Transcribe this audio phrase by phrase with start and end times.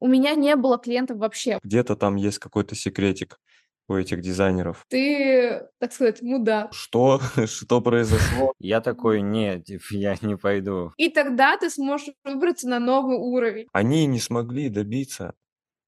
[0.00, 1.58] у меня не было клиентов вообще.
[1.62, 3.38] Где-то там есть какой-то секретик
[3.88, 4.84] у этих дизайнеров.
[4.88, 6.72] Ты, так сказать, мудак.
[6.74, 7.20] Что?
[7.46, 8.52] Что произошло?
[8.58, 10.92] Я такой, нет, я не пойду.
[10.96, 13.66] И тогда ты сможешь выбраться на новый уровень.
[13.72, 15.34] Они не смогли добиться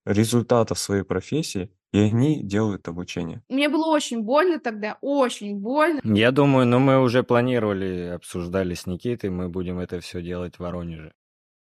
[0.06, 3.42] результатов своей профессии, и они делают обучение.
[3.48, 6.00] Мне было очень больно тогда, очень больно.
[6.04, 10.60] Я думаю, ну мы уже планировали, обсуждали с Никитой, мы будем это все делать в
[10.60, 11.12] Воронеже.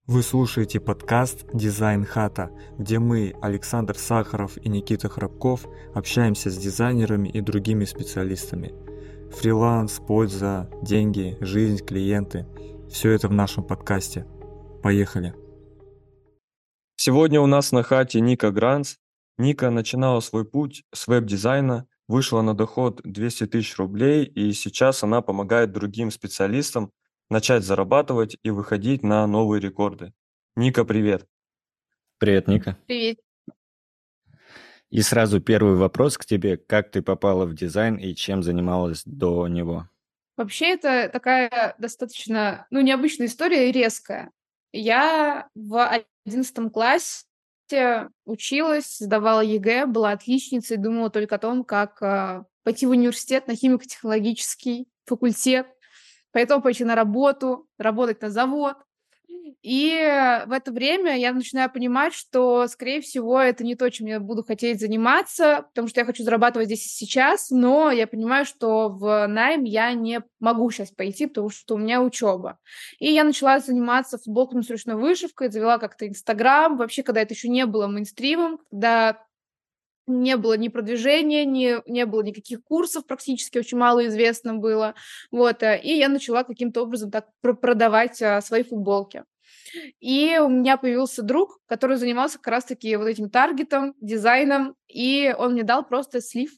[0.05, 7.29] Вы слушаете подкаст «Дизайн хата», где мы, Александр Сахаров и Никита Храбков, общаемся с дизайнерами
[7.29, 8.73] и другими специалистами.
[9.31, 12.45] Фриланс, польза, деньги, жизнь, клиенты–
[12.89, 14.27] все это в нашем подкасте.
[14.83, 15.35] Поехали!
[16.97, 18.95] Сегодня у нас на хате Ника Гранц.
[19.37, 25.21] Ника начинала свой путь с веб-дизайна, вышла на доход 200 тысяч рублей, и сейчас она
[25.21, 26.91] помогает другим специалистам
[27.29, 30.13] начать зарабатывать и выходить на новые рекорды.
[30.55, 31.27] Ника, привет.
[32.17, 32.77] Привет, Ника.
[32.87, 33.19] Привет.
[34.89, 36.57] И сразу первый вопрос к тебе.
[36.57, 39.89] Как ты попала в дизайн и чем занималась до него?
[40.37, 44.31] Вообще это такая достаточно, ну, необычная история и резкая.
[44.71, 47.25] Я в одиннадцатом классе
[48.25, 53.55] училась, сдавала ЕГЭ, была отличницей, думала только о том, как э, пойти в университет на
[53.55, 55.67] химико-технологический факультет,
[56.33, 58.75] поэтому пойти на работу, работать на завод.
[59.61, 59.91] И
[60.45, 64.43] в это время я начинаю понимать, что, скорее всего, это не то, чем я буду
[64.43, 69.25] хотеть заниматься, потому что я хочу зарабатывать здесь и сейчас, но я понимаю, что в
[69.27, 72.59] найм я не могу сейчас пойти, потому что у меня учеба.
[72.99, 77.47] И я начала заниматься футболками с ручной вышивкой, завела как-то Инстаграм, вообще, когда это еще
[77.47, 79.23] не было мейнстримом, когда
[80.07, 84.95] не было ни продвижения, ни, не было никаких курсов, практически очень мало известно было.
[85.31, 89.23] Вот, э, и я начала каким-то образом так продавать а, свои футболки.
[89.99, 95.53] И у меня появился друг, который занимался как раз-таки вот этим таргетом, дизайном, и он
[95.53, 96.51] мне дал просто слив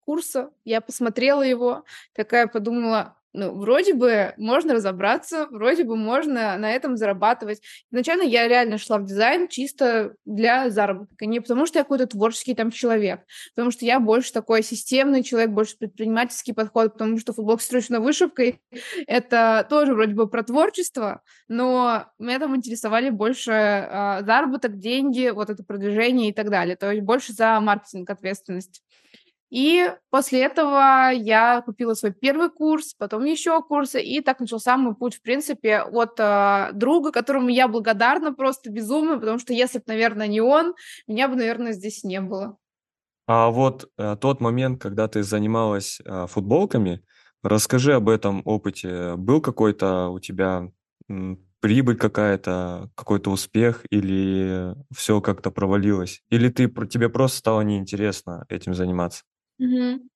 [0.00, 0.50] курса.
[0.64, 1.84] Я посмотрела его,
[2.14, 7.60] такая подумала, ну, вроде бы можно разобраться, вроде бы можно на этом зарабатывать.
[7.92, 12.54] Изначально я реально шла в дизайн чисто для заработка, не потому что я какой-то творческий
[12.54, 13.20] там человек,
[13.54, 18.00] потому что я больше такой системный человек, больше предпринимательский подход, потому что футболка с срочной
[18.00, 18.62] вышивкой—
[19.06, 25.50] это тоже вроде бы про творчество, но меня там интересовали больше э, заработок, деньги, вот
[25.50, 28.82] это продвижение и так далее, то есть больше за маркетинг ответственность.
[29.50, 34.94] И после этого я купила свой первый курс, потом еще курсы, и так начался мой
[34.96, 39.84] путь, в принципе, от э, друга, которому я благодарна просто безумно, потому что если бы,
[39.86, 40.74] наверное, не он,
[41.06, 42.56] меня бы, наверное, здесь не было.
[43.26, 47.02] А вот э, тот момент, когда ты занималась э, футболками,
[47.42, 49.16] расскажи об этом опыте.
[49.16, 50.70] Был какой-то у тебя
[51.08, 56.22] м, прибыль какая-то, какой-то успех, или все как-то провалилось?
[56.30, 59.24] Или ты, тебе просто стало неинтересно этим заниматься?
[59.58, 60.08] Мгм.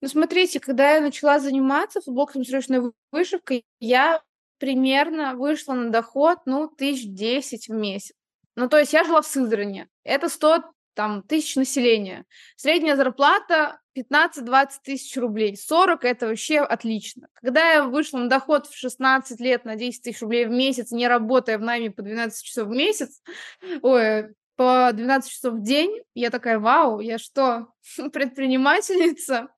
[0.00, 4.20] Ну, смотрите, когда я начала заниматься футболками с ручной вышивкой, я
[4.58, 8.14] примерно вышла на доход, ну, тысяч десять в месяц.
[8.56, 9.88] Ну, то есть я жила в Сызрани.
[10.04, 10.64] Это 100
[10.94, 12.24] там, тысяч населения.
[12.56, 15.56] Средняя зарплата 15-20 тысяч рублей.
[15.56, 17.28] 40– это вообще отлично.
[17.34, 21.08] Когда я вышла на доход в 16 лет на 10 тысяч рублей в месяц, не
[21.08, 23.22] работая в найме по 12 часов в месяц,
[23.82, 26.02] ой, по 12 часов в день.
[26.14, 27.68] Я такая, вау, я что,
[28.12, 29.48] предпринимательница?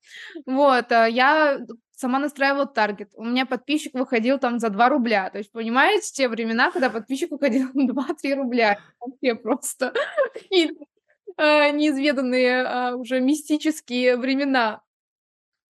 [0.46, 1.60] Вот, а я
[1.96, 3.10] сама настраивала таргет.
[3.14, 5.30] У меня подписчик выходил там за 2 рубля.
[5.30, 8.78] То есть, понимаете, те времена, когда подписчик выходил 2-3 рубля.
[9.00, 9.92] Вообще просто
[10.50, 14.82] э, неизведанные а, уже мистические времена.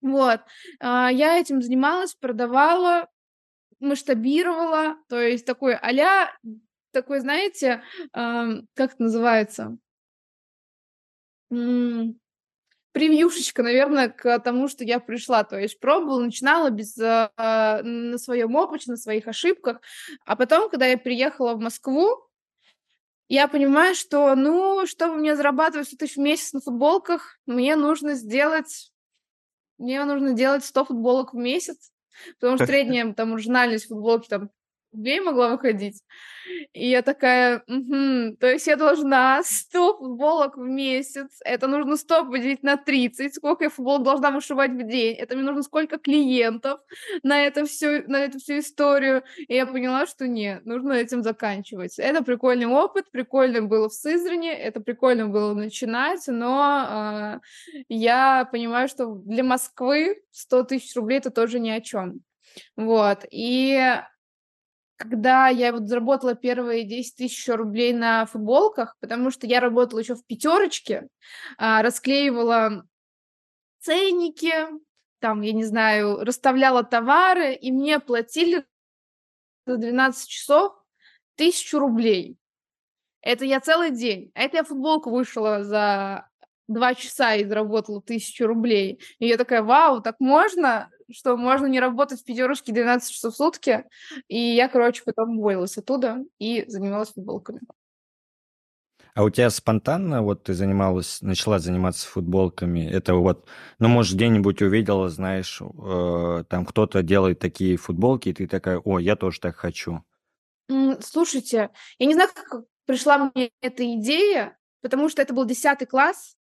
[0.02, 0.42] Вот.
[0.80, 3.08] А, я этим занималась, продавала,
[3.80, 5.92] масштабировала, то есть такой а
[6.94, 7.84] такой, знаете,
[8.14, 9.78] как это называется?
[12.94, 15.44] превьюшечка, наверное, к тому, что я пришла.
[15.44, 19.82] То есть пробовала, начинала без, э, на своем опыте, на своих ошибках.
[20.26, 22.30] А потом, когда я приехала в Москву,
[23.28, 28.14] я понимаю, что, ну, чтобы мне зарабатывать 100 тысяч в месяц на футболках, мне нужно
[28.14, 28.92] сделать,
[29.80, 31.92] мне нужно делать 100 футболок в месяц,
[32.40, 34.52] потому что средняя там маржинальность футболки там
[34.94, 36.02] рублей могла выходить.
[36.74, 42.26] И я такая, угу, то есть я должна 100 футболок в месяц, это нужно 100
[42.26, 46.80] поделить на 30, сколько я футболок должна вышивать в день, это мне нужно сколько клиентов
[47.24, 49.24] на, это всю, на эту всю историю.
[49.48, 51.98] И я поняла, что нет, нужно этим заканчивать.
[52.00, 58.88] Это прикольный опыт, прикольно было в Сызрани, это прикольно было начинать, но э, я понимаю,
[58.88, 62.22] что для Москвы 100 тысяч рублей это тоже ни о чем.
[62.76, 63.26] Вот.
[63.32, 63.80] И
[65.04, 70.16] когда я вот заработала первые 10 тысяч рублей на футболках, потому что я работала еще
[70.16, 71.08] в пятерочке,
[71.58, 72.86] а, расклеивала
[73.80, 74.54] ценники,
[75.20, 78.66] там, я не знаю, расставляла товары, и мне платили
[79.66, 80.74] за 12 часов
[81.36, 82.38] тысячу рублей.
[83.22, 84.32] Это я целый день.
[84.36, 86.30] А это я футболку вышла за
[86.68, 89.02] два часа и заработала тысячу рублей.
[89.20, 90.90] И я такая, вау, так можно?
[91.12, 93.86] Что можно не работать в пятерушке 12 часов в сутки?
[94.28, 97.62] И я, короче, потом уволилась оттуда и занималась футболками.
[99.16, 102.90] А у тебя спонтанно вот ты занималась, начала заниматься футболками?
[102.90, 103.48] Это вот,
[103.78, 108.98] ну, может, где-нибудь увидела, знаешь, э, там кто-то делает такие футболки, и ты такая, о,
[108.98, 110.04] я тоже так хочу.
[111.02, 111.70] Слушайте,
[112.00, 116.36] я не знаю, как пришла мне эта идея, потому что это был 10 класс,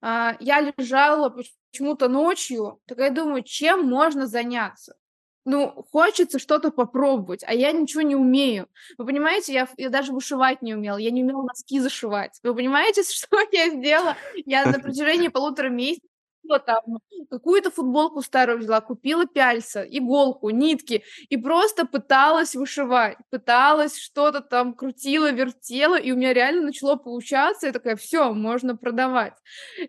[0.00, 1.34] а, я лежала
[1.70, 4.94] почему-то ночью, такая думаю, чем можно заняться?
[5.48, 8.68] ну, хочется что-то попробовать, а я ничего не умею.
[8.98, 12.38] Вы понимаете, я, я даже вышивать не умела, я не умела носки зашивать.
[12.42, 14.14] Вы понимаете, что я сделала?
[14.44, 16.04] Я на протяжении полутора месяцев
[16.64, 16.98] там
[17.30, 24.74] какую-то футболку старую взяла, купила пяльца, иголку, нитки и просто пыталась вышивать, пыталась что-то там
[24.74, 29.34] крутила, вертела, и у меня реально начало получаться, и такая, все, можно продавать.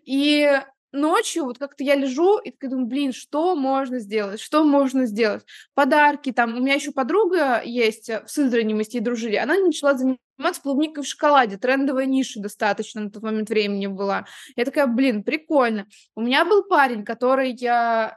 [0.04, 0.60] И
[0.92, 5.44] ночью вот как-то я лежу и такая думаю, блин, что можно сделать, что можно сделать?
[5.74, 9.56] Подарки там, у меня еще подруга есть, э, в Сызрани мы с ней дружили, она
[9.56, 14.26] начала заниматься клубникой в шоколаде, трендовая ниша достаточно на тот момент времени была.
[14.56, 15.86] Я такая, блин, прикольно.
[16.14, 18.16] У меня был парень, который я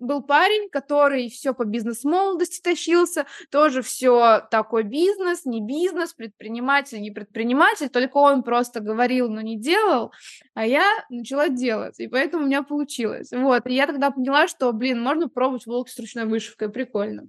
[0.00, 7.10] был парень, который все по бизнес-молодости тащился, тоже все такой бизнес, не бизнес, предприниматель, не
[7.10, 10.12] предприниматель, только он просто говорил, но не делал,
[10.54, 13.30] а я начала делать, и поэтому у меня получилось.
[13.32, 17.28] Вот, и я тогда поняла, что, блин, можно пробовать волк с ручной вышивкой, прикольно.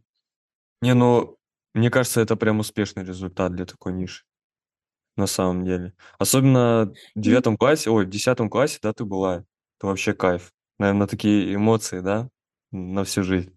[0.81, 1.38] Не, ну,
[1.74, 4.24] мне кажется, это прям успешный результат для такой ниши.
[5.16, 5.94] На самом деле.
[6.18, 9.45] Особенно в девятом классе, ой, в десятом классе, да, ты была.
[9.77, 10.53] Это вообще кайф.
[10.80, 12.30] Наверное, такие эмоции, да,
[12.72, 13.56] на всю жизнь.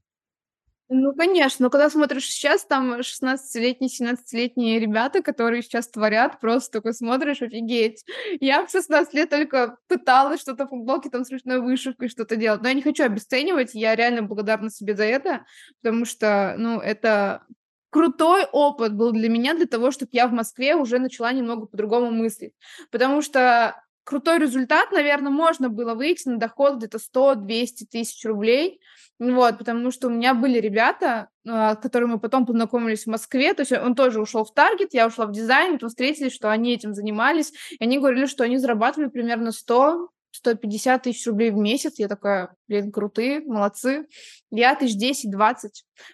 [0.89, 6.95] Ну, конечно, но когда смотришь сейчас, там 16-летние, 17-летние ребята, которые сейчас творят, просто такой
[6.95, 8.05] смотришь, офигеть.
[8.39, 12.63] Я в 16 лет только пыталась что-то в футболке там с ручной вышивкой что-то делать,
[12.63, 15.45] но я не хочу обесценивать, я реально благодарна себе за это,
[15.83, 17.43] потому что, ну, это
[17.91, 22.13] крутой опыт был для меня, для того, чтобы я в Москве уже начала немного по-другому
[22.13, 22.53] мыслить,
[22.93, 23.75] потому что
[24.07, 28.81] крутой результат, наверное, можно было выйти на доход где-то 100-200 тысяч рублей,
[29.19, 33.53] вот, потому что у меня были ребята, а, с которыми мы потом познакомились в Москве,
[33.53, 36.73] то есть он тоже ушел в таргет, я ушла в дизайн, потом встретились, что они
[36.73, 41.99] этим занимались, и они говорили, что они зарабатывали примерно 100 150 тысяч рублей в месяц.
[41.99, 44.07] Я такая, блин, крутые, молодцы.
[44.51, 45.55] Я тысяч 10-20.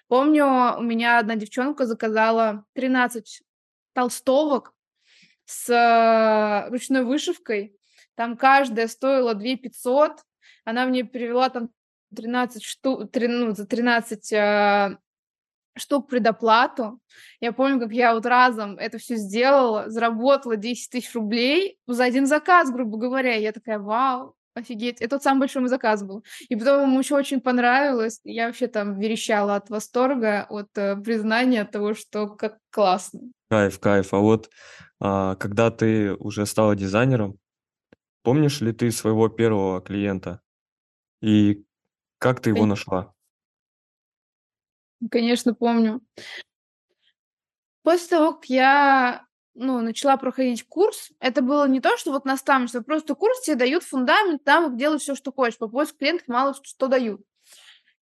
[0.06, 0.44] Помню,
[0.78, 3.42] у меня одна девчонка заказала 13
[3.94, 4.72] толстовок
[5.44, 7.76] с э, ручной вышивкой.
[8.14, 10.12] Там каждая стоила 2 500.
[10.64, 11.70] Она мне перевела там
[12.14, 14.96] 13 штук, 3, ну, за 13 э,
[15.76, 17.00] штук предоплату.
[17.40, 22.26] Я помню, как я вот разом это все сделала, заработала 10 тысяч рублей за один
[22.26, 23.34] заказ, грубо говоря.
[23.34, 25.00] Я такая, вау, офигеть.
[25.00, 26.24] Это тот самый большой мой заказ был.
[26.48, 28.20] И потом ему еще очень понравилось.
[28.24, 33.20] Я вообще там верещала от восторга, от э, признания, того, что как классно.
[33.50, 34.12] Кайф, кайф.
[34.14, 34.50] А вот
[35.00, 37.38] а, когда ты уже стала дизайнером,
[38.22, 40.40] Помнишь ли ты своего первого клиента?
[41.20, 41.64] И
[42.18, 43.14] как ты его нашла?
[45.10, 46.00] Конечно, помню.
[47.82, 52.80] После того, как я ну, начала проходить курс, это было не то, что вот наставничество,
[52.80, 55.58] просто курс тебе дают фундамент, там делать все, что хочешь.
[55.58, 57.22] По поиску клиентов мало что дают.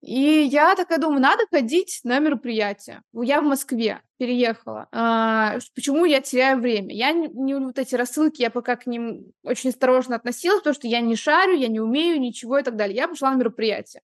[0.03, 3.03] И я такая думаю, надо ходить на мероприятия.
[3.13, 4.89] Я в Москве переехала.
[4.93, 6.95] А, почему я теряю время?
[6.95, 10.89] Я не, не вот эти рассылки, я пока к ним очень осторожно относилась, потому что
[10.89, 12.97] я не шарю, я не умею ничего и так далее.
[12.97, 14.03] Я пошла на мероприятие.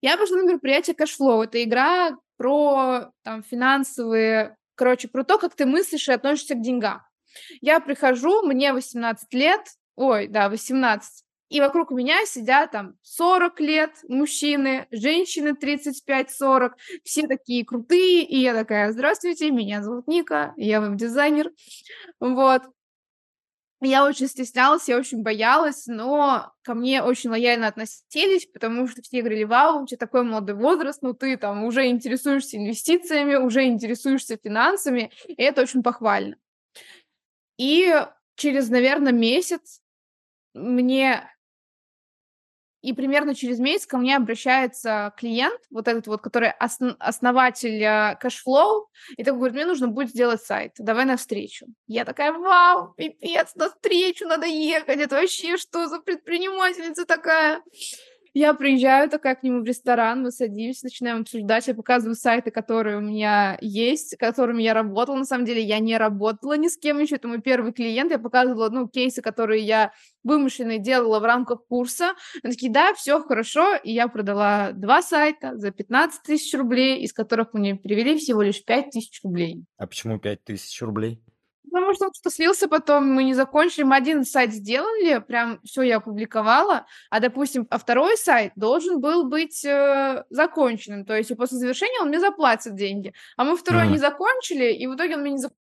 [0.00, 1.44] Я пошла на мероприятие Cashflow.
[1.44, 7.02] Это игра про там, финансовые, короче, про то, как ты мыслишь и относишься к деньгам.
[7.60, 9.60] Я прихожу, мне 18 лет,
[9.96, 11.23] ой, да, 18,
[11.54, 16.70] и вокруг меня сидят там 40 лет мужчины, женщины 35-40,
[17.04, 21.52] все такие крутые, и я такая, здравствуйте, меня зовут Ника, я веб-дизайнер,
[22.18, 22.62] вот.
[23.80, 29.20] Я очень стеснялась, я очень боялась, но ко мне очень лояльно относились, потому что все
[29.20, 34.38] говорили, вау, у тебя такой молодой возраст, ну ты там уже интересуешься инвестициями, уже интересуешься
[34.42, 36.34] финансами, и это очень похвально.
[37.58, 37.94] И
[38.34, 39.80] через, наверное, месяц
[40.54, 41.30] мне
[42.84, 48.16] и примерно через месяц ко мне обращается клиент, вот этот вот, который осно- основатель э,
[48.20, 51.66] Cashflow, и такой говорит, мне нужно будет сделать сайт, давай на встречу.
[51.86, 57.62] Я такая, вау, пипец, на встречу надо ехать, это вообще что за предпринимательница такая?
[58.36, 62.96] Я приезжаю такая к нему в ресторан, мы садимся, начинаем обсуждать, я показываю сайты, которые
[62.96, 65.16] у меня есть, которыми я работала.
[65.16, 68.10] На самом деле я не работала ни с кем еще, это мой первый клиент.
[68.10, 69.92] Я показывала, ну, кейсы, которые я
[70.24, 72.14] вымышленные делала в рамках курса.
[72.42, 73.76] Они такие, да, все хорошо.
[73.76, 78.64] И я продала два сайта за 15 тысяч рублей, из которых мне перевели всего лишь
[78.64, 79.64] 5 тысяч рублей.
[79.78, 81.22] А почему 5 тысяч рублей?
[81.70, 85.82] Потому что он что слился потом, мы не закончили, мы один сайт сделали, прям все
[85.82, 91.34] я опубликовала, а, допустим, а второй сайт должен был быть э, законченным, то есть и
[91.34, 93.90] после завершения он мне заплатит деньги, а мы второй mm.
[93.90, 95.60] не закончили, и в итоге он мне не заплатил,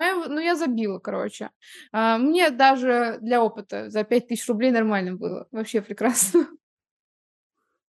[0.00, 1.50] ну, я забила, короче.
[1.92, 6.48] А, мне даже для опыта за 5 тысяч рублей нормально было, вообще прекрасно.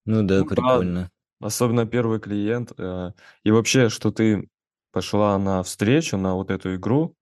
[0.05, 1.09] Ну да, ну, прикольно.
[1.39, 2.71] Особенно первый клиент.
[2.77, 3.11] Э,
[3.43, 4.49] и вообще, что ты
[4.91, 7.15] пошла на встречу, на вот эту игру,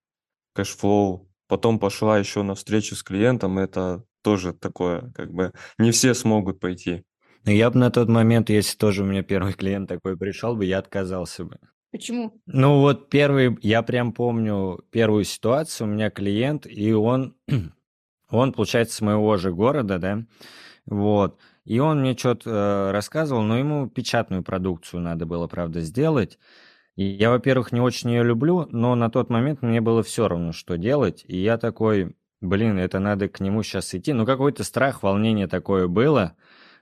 [0.53, 6.13] Cashflow, потом пошла еще на встречу с клиентом, это тоже такое, как бы не все
[6.13, 7.03] смогут пойти.
[7.45, 10.65] Ну, я бы на тот момент, если тоже у меня первый клиент такой пришел бы,
[10.65, 11.57] я отказался бы.
[11.91, 12.41] Почему?
[12.45, 17.35] Ну вот первый, я прям помню первую ситуацию, у меня клиент, и он,
[18.29, 20.23] он, получается, с моего же города, да,
[20.85, 26.39] вот, и он мне что-то э, рассказывал, но ему печатную продукцию надо было, правда, сделать,
[26.95, 30.77] я, во-первых, не очень ее люблю, но на тот момент мне было все равно, что
[30.77, 31.23] делать.
[31.27, 34.13] И я такой, блин, это надо к нему сейчас идти.
[34.13, 36.35] Ну, какой-то страх, волнение такое было.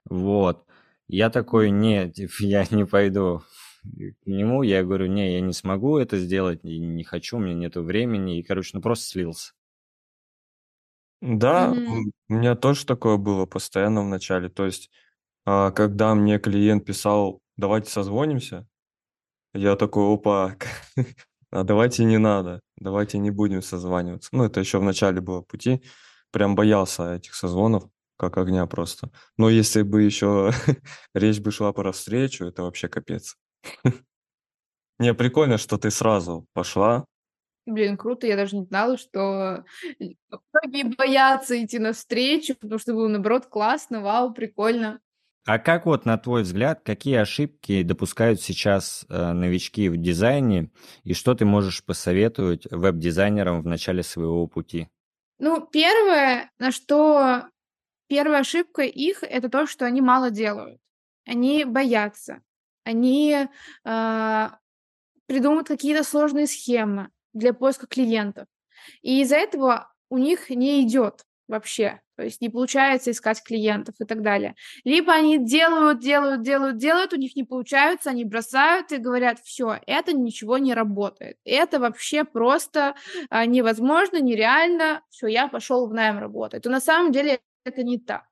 [0.06, 0.66] Вот.
[1.08, 3.44] Я такой, нет, я не пойду
[3.84, 4.64] к нему.
[4.64, 8.40] Я говорю, не, я не смогу это сделать, не хочу, у меня нет времени.
[8.40, 9.54] И, короче, ну просто слился.
[11.22, 12.12] Да, mm-hmm.
[12.30, 14.50] у меня тоже такое было постоянно в начале.
[14.50, 14.90] То есть,
[15.46, 18.69] а, когда мне клиент писал, давайте созвонимся,
[19.54, 20.56] я такой, опа,
[21.52, 24.30] а давайте не надо, давайте не будем созваниваться.
[24.32, 25.84] Ну, это еще в начале было пути.
[26.32, 27.86] Прям боялся этих созвонов,
[28.18, 29.10] как огня просто.
[29.38, 30.52] Но если бы еще
[31.14, 33.36] речь бы шла про встречу, это вообще капец.
[35.00, 37.06] Не, прикольно, что ты сразу пошла.
[37.66, 39.64] Блин, круто, я даже не знала, что
[40.00, 45.00] многие боятся идти на встречу, потому что было, наоборот, классно, вау, прикольно.
[45.46, 50.70] А как вот, на твой взгляд, какие ошибки допускают сейчас э, новички в дизайне,
[51.04, 54.90] и что ты можешь посоветовать веб-дизайнерам в начале своего пути?
[55.40, 57.46] Ну, первое, на что
[58.08, 60.80] первая ошибка их, это то, что они мало делают.
[61.26, 62.42] Они боятся.
[62.84, 63.48] Они
[63.86, 64.50] э,
[65.26, 68.48] придумывают какие-то сложные схемы для поиска клиентов.
[69.02, 72.02] И из-за этого у них не идет вообще.
[72.20, 74.56] То есть не получается искать клиентов и так далее.
[74.84, 79.80] Либо они делают, делают, делают, делают, у них не получается, они бросают и говорят, все,
[79.88, 81.38] это ничего не работает.
[81.46, 82.96] Это вообще просто
[83.30, 86.64] а, невозможно, нереально, все, я пошел в найм работать.
[86.64, 88.26] То на самом деле это не так.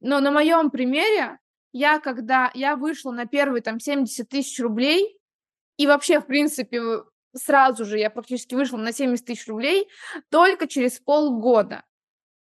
[0.00, 1.40] Но на моем примере,
[1.72, 5.18] я когда я вышла на первые там 70 тысяч рублей,
[5.78, 6.80] и вообще, в принципе,
[7.34, 9.88] сразу же я практически вышла на 70 тысяч рублей
[10.30, 11.82] только через полгода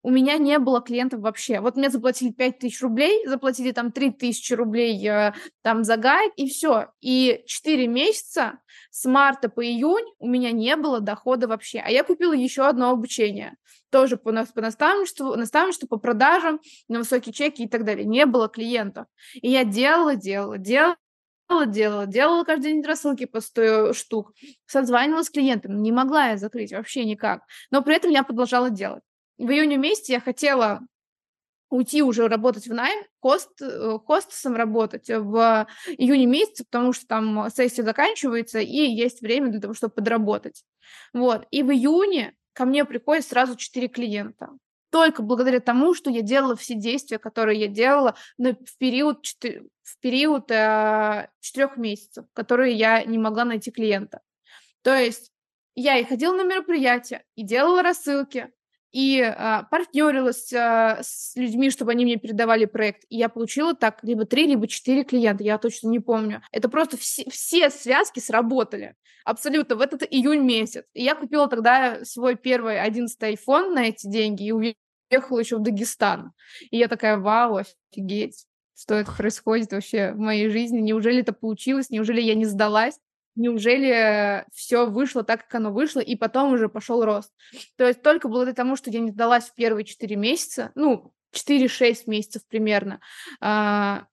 [0.02, 1.60] у меня не было клиентов вообще.
[1.60, 5.32] Вот мне заплатили 5 тысяч рублей, заплатили там 3 тысячи рублей э,
[5.62, 6.88] там за гайд, и все.
[7.00, 8.58] И 4 месяца
[8.90, 11.78] с марта по июнь у меня не было дохода вообще.
[11.78, 13.56] А я купила еще одно обучение.
[13.90, 18.04] Тоже по, по наставничеству, наставничеству, по продажам, на высокие чеки и так далее.
[18.04, 19.06] Не было клиентов.
[19.34, 20.96] И я делала, делала, делала,
[21.66, 24.32] делала, делала каждый день рассылки по 100 штук,
[24.66, 29.02] созванивалась с клиентами, не могла я закрыть вообще никак, но при этом я продолжала делать
[29.38, 30.80] в июне месяце я хотела
[31.72, 37.48] уйти уже работать в найм, хост, э, хостесом работать в июне месяце, потому что там
[37.50, 40.64] сессия заканчивается, и есть время для того, чтобы подработать.
[41.14, 41.46] Вот.
[41.50, 44.50] И в июне ко мне приходят сразу четыре клиента.
[44.90, 50.50] Только благодаря тому, что я делала все действия, которые я делала в период, в период
[50.50, 54.20] э, четырех месяцев, которые я не могла найти клиента.
[54.82, 55.32] То есть
[55.74, 58.50] я и ходила на мероприятия, и делала рассылки,
[58.92, 63.04] и а, партнерилась а, с людьми, чтобы они мне передавали проект.
[63.08, 66.42] И я получила так либо три, либо четыре клиента, я точно не помню.
[66.52, 68.94] Это просто все, все связки сработали.
[69.24, 70.84] Абсолютно, в этот июнь месяц.
[70.92, 75.62] И я купила тогда свой первый одиннадцатый iPhone на эти деньги и уехала еще в
[75.62, 76.32] Дагестан.
[76.70, 78.46] И я такая, вау, офигеть,
[78.76, 80.80] что это происходит вообще в моей жизни.
[80.80, 81.88] Неужели это получилось?
[81.90, 82.98] Неужели я не сдалась?
[83.34, 87.32] Неужели все вышло так, как оно вышло, и потом уже пошел рост.
[87.76, 92.04] То есть только благодаря тому, что я не сдалась в первые четыре месяца, ну, 4-6
[92.06, 93.00] месяцев примерно.
[93.40, 94.06] А,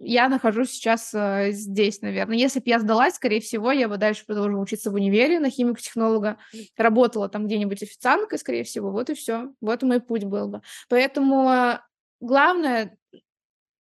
[0.00, 2.36] я нахожусь сейчас э, здесь, наверное.
[2.36, 6.38] Если бы я сдалась, скорее всего, я бы дальше продолжила учиться в универе на химико-технолога,
[6.76, 9.52] работала там где-нибудь официанткой, скорее всего, вот и все.
[9.60, 10.62] Вот мой путь был бы.
[10.88, 11.80] Поэтому э,
[12.20, 12.96] главное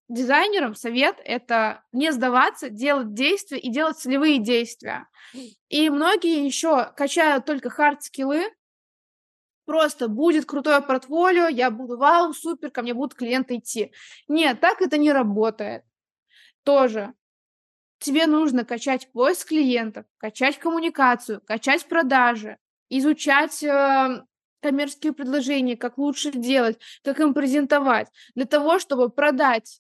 [0.10, 5.08] дизайнерам совет— это не сдаваться, делать действия и делать целевые действия.
[5.70, 8.44] И многие еще качают только хард-скиллы,
[9.66, 13.92] просто будет крутое портфолио, я буду вау, супер, ко мне будут клиенты идти.
[14.28, 15.84] Нет, так это не работает
[16.68, 17.14] тоже
[18.00, 22.58] тебе нужно качать поиск клиентов, качать коммуникацию, качать продажи,
[22.90, 24.26] изучать э,
[24.62, 29.80] коммерческие предложения, как лучше делать, как им презентовать, для того, чтобы продать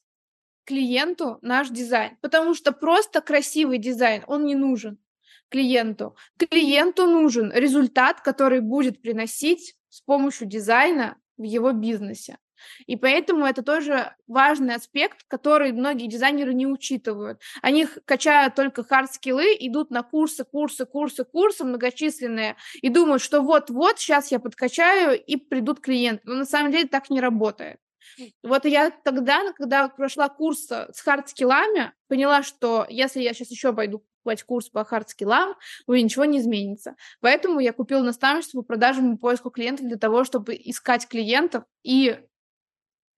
[0.67, 2.17] клиенту наш дизайн.
[2.21, 4.99] Потому что просто красивый дизайн, он не нужен
[5.49, 6.15] клиенту.
[6.37, 12.37] Клиенту нужен результат, который будет приносить с помощью дизайна в его бизнесе.
[12.85, 17.39] И поэтому это тоже важный аспект, который многие дизайнеры не учитывают.
[17.61, 23.99] Они качают только хард-скиллы, идут на курсы, курсы, курсы, курсы многочисленные и думают, что вот-вот
[23.99, 26.23] сейчас я подкачаю и придут клиенты.
[26.25, 27.79] Но на самом деле так не работает.
[28.43, 33.99] Вот я тогда, когда прошла курс с хард-скиллами, поняла, что если я сейчас еще пойду
[33.99, 35.55] покупать курс по хард-скиллам,
[35.87, 36.95] у меня ничего не изменится.
[37.21, 42.19] Поэтому я купила наставничество по продажам и поиску клиентов для того, чтобы искать клиентов и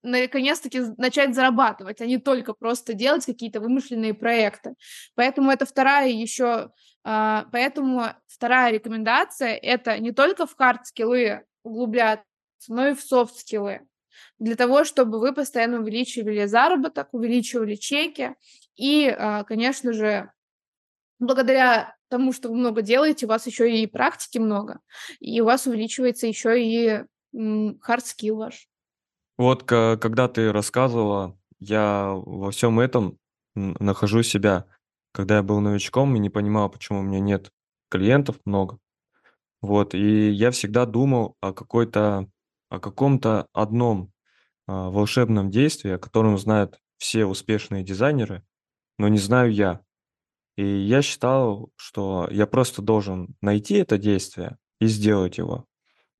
[0.01, 4.75] наконец-таки начать зарабатывать, а не только просто делать какие-то вымышленные проекты.
[5.15, 6.71] Поэтому это вторая еще,
[7.03, 12.25] а, поэтому вторая рекомендация это не только в хард-скиллы углубляться,
[12.69, 13.88] но и в софт-скиллы
[14.39, 18.35] для того, чтобы вы постоянно увеличивали заработок, увеличивали чеки
[18.75, 20.31] и, а, конечно же,
[21.19, 24.79] благодаря тому, что вы много делаете, у вас еще и практики много,
[25.19, 27.03] и у вас увеличивается еще и
[27.81, 28.67] хард скилл ваш.
[29.37, 33.17] Вот когда ты рассказывала, я во всем этом
[33.55, 34.65] нахожу себя.
[35.11, 37.51] Когда я был новичком и не понимал, почему у меня нет
[37.89, 38.79] клиентов много.
[39.61, 42.29] Вот, и я всегда думал о какой-то,
[42.69, 44.11] о каком-то одном
[44.67, 48.43] а, волшебном действии, о котором знают все успешные дизайнеры,
[48.97, 49.81] но не знаю я.
[50.57, 55.65] И я считал, что я просто должен найти это действие и сделать его.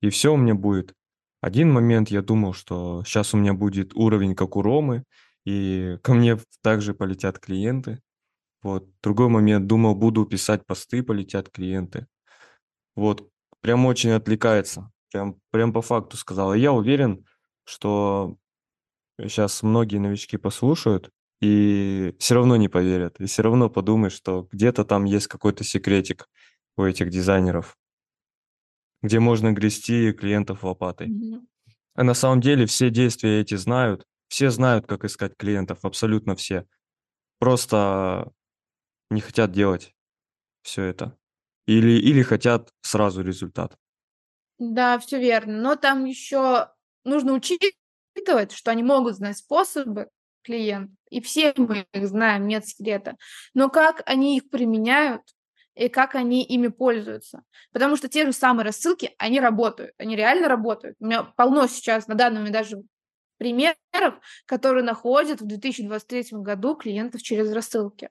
[0.01, 0.93] И все у меня будет.
[1.41, 5.03] Один момент я думал, что сейчас у меня будет уровень, как у Ромы,
[5.45, 8.01] и ко мне также полетят клиенты.
[8.61, 8.89] Вот.
[9.01, 12.07] Другой момент, думал, буду писать посты, полетят клиенты.
[12.95, 13.29] Вот.
[13.61, 14.91] Прям очень отвлекается.
[15.11, 16.53] Прям, прям по факту сказал.
[16.53, 17.25] И я уверен,
[17.63, 18.37] что
[19.19, 23.19] сейчас многие новички послушают и все равно не поверят.
[23.19, 26.27] И все равно подумают, что где-то там есть какой-то секретик
[26.77, 27.77] у этих дизайнеров
[29.01, 31.07] где можно грести клиентов лопатой.
[31.07, 31.41] Mm-hmm.
[31.95, 36.65] А на самом деле все действия эти знают, все знают, как искать клиентов, абсолютно все.
[37.39, 38.31] Просто
[39.09, 39.95] не хотят делать
[40.61, 41.17] все это.
[41.65, 43.77] Или, или хотят сразу результат.
[44.59, 45.57] Да, все верно.
[45.57, 46.67] Но там еще
[47.05, 50.09] нужно учитывать, что они могут знать способы
[50.43, 50.93] клиента.
[51.09, 53.15] И все мы их знаем, нет секрета.
[53.53, 55.23] Но как они их применяют,
[55.75, 57.43] и как они ими пользуются.
[57.71, 60.97] Потому что те же самые рассылки, они работают, они реально работают.
[60.99, 62.81] У меня полно сейчас на данный момент даже
[63.37, 68.09] примеров, которые находят в 2023 году клиентов через рассылки.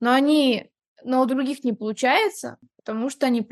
[0.00, 0.70] Но они,
[1.04, 3.42] но у других не получается, потому что они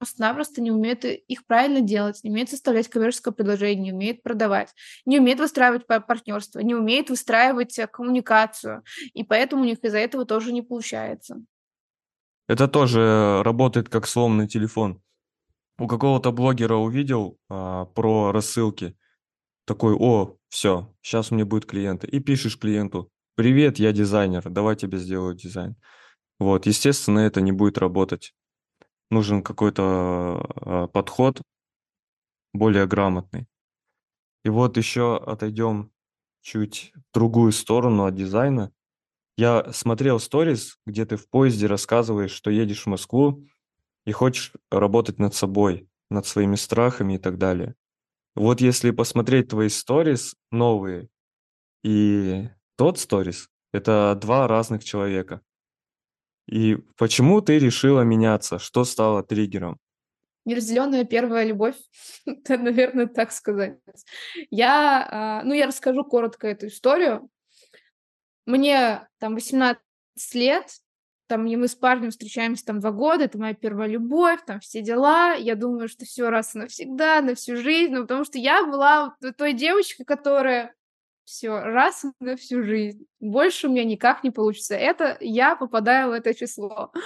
[0.00, 5.18] просто-напросто не умеют их правильно делать, не умеют составлять коммерческое предложение, не умеют продавать, не
[5.18, 8.82] умеют выстраивать партнерство, не умеют выстраивать э, коммуникацию,
[9.12, 11.42] и поэтому у них из-за этого тоже не получается.
[12.48, 15.02] Это тоже работает как сломанный телефон.
[15.78, 18.96] У какого-то блогера увидел а, про рассылки.
[19.66, 22.06] Такой, о, все, сейчас у меня будут клиенты.
[22.06, 25.76] И пишешь клиенту, привет, я дизайнер, давай тебе сделаю дизайн.
[26.38, 28.32] Вот, естественно, это не будет работать.
[29.10, 31.42] Нужен какой-то а, подход
[32.52, 33.46] более грамотный.
[34.44, 35.90] И вот еще отойдем
[36.40, 38.72] чуть в другую сторону от дизайна.
[39.36, 43.44] Я смотрел сторис, где ты в поезде рассказываешь, что едешь в Москву
[44.04, 47.74] и хочешь работать над собой, над своими страхами и так далее.
[48.34, 51.08] Вот если посмотреть твои сторис новые
[51.82, 55.42] и тот сторис, это два разных человека.
[56.50, 58.58] И почему ты решила меняться?
[58.58, 59.78] Что стало триггером?
[60.44, 61.76] Неразделенная первая любовь,
[62.48, 63.78] наверное, так сказать.
[64.50, 67.28] Я, а, ну, я расскажу коротко эту историю.
[68.46, 69.78] Мне там 18
[70.34, 70.66] лет,
[71.28, 74.80] там, и мы с парнем встречаемся там два года, это моя первая любовь, там все
[74.80, 78.66] дела, я думаю, что все раз и навсегда, на всю жизнь, ну, потому что я
[78.66, 80.74] была той девочкой, которая
[81.30, 83.06] все раз на всю жизнь.
[83.20, 84.74] Больше у меня никак не получится.
[84.74, 86.92] Это я попадаю в это число.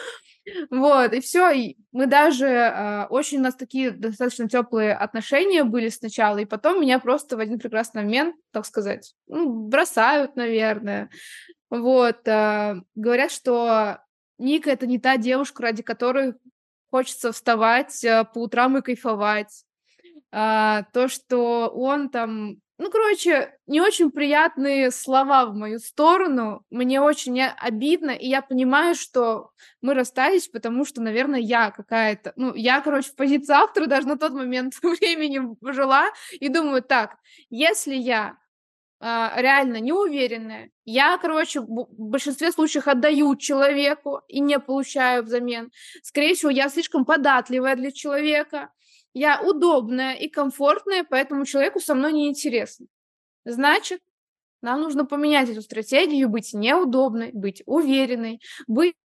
[0.70, 1.50] Вот, и все.
[1.52, 6.82] И мы даже э, очень у нас такие достаточно теплые отношения были сначала, и потом
[6.82, 11.08] меня просто в один прекрасный момент, так сказать, ну, бросают, наверное.
[11.70, 14.00] Вот, э, говорят, что
[14.36, 16.34] Ника это не та девушка, ради которой
[16.90, 19.64] хочется вставать э, по утрам и кайфовать.
[20.30, 26.64] А, то, что он там ну, короче, не очень приятные слова в мою сторону.
[26.70, 32.32] Мне очень обидно, и я понимаю, что мы расстались, потому что, наверное, я какая-то...
[32.36, 35.40] Ну, я, короче, в позиции автора даже на тот момент времени
[35.72, 37.16] жила, и думаю, так,
[37.48, 38.38] если я
[39.06, 40.70] а, реально неуверенная.
[40.86, 45.70] Я, короче, в большинстве случаев отдаю человеку и не получаю взамен.
[46.02, 48.70] Скорее всего, я слишком податливая для человека.
[49.14, 52.86] Я удобная и комфортная, поэтому человеку со мной неинтересно.
[53.44, 54.00] Значит,
[54.60, 58.96] нам нужно поменять эту стратегию, быть неудобной, быть уверенной, быть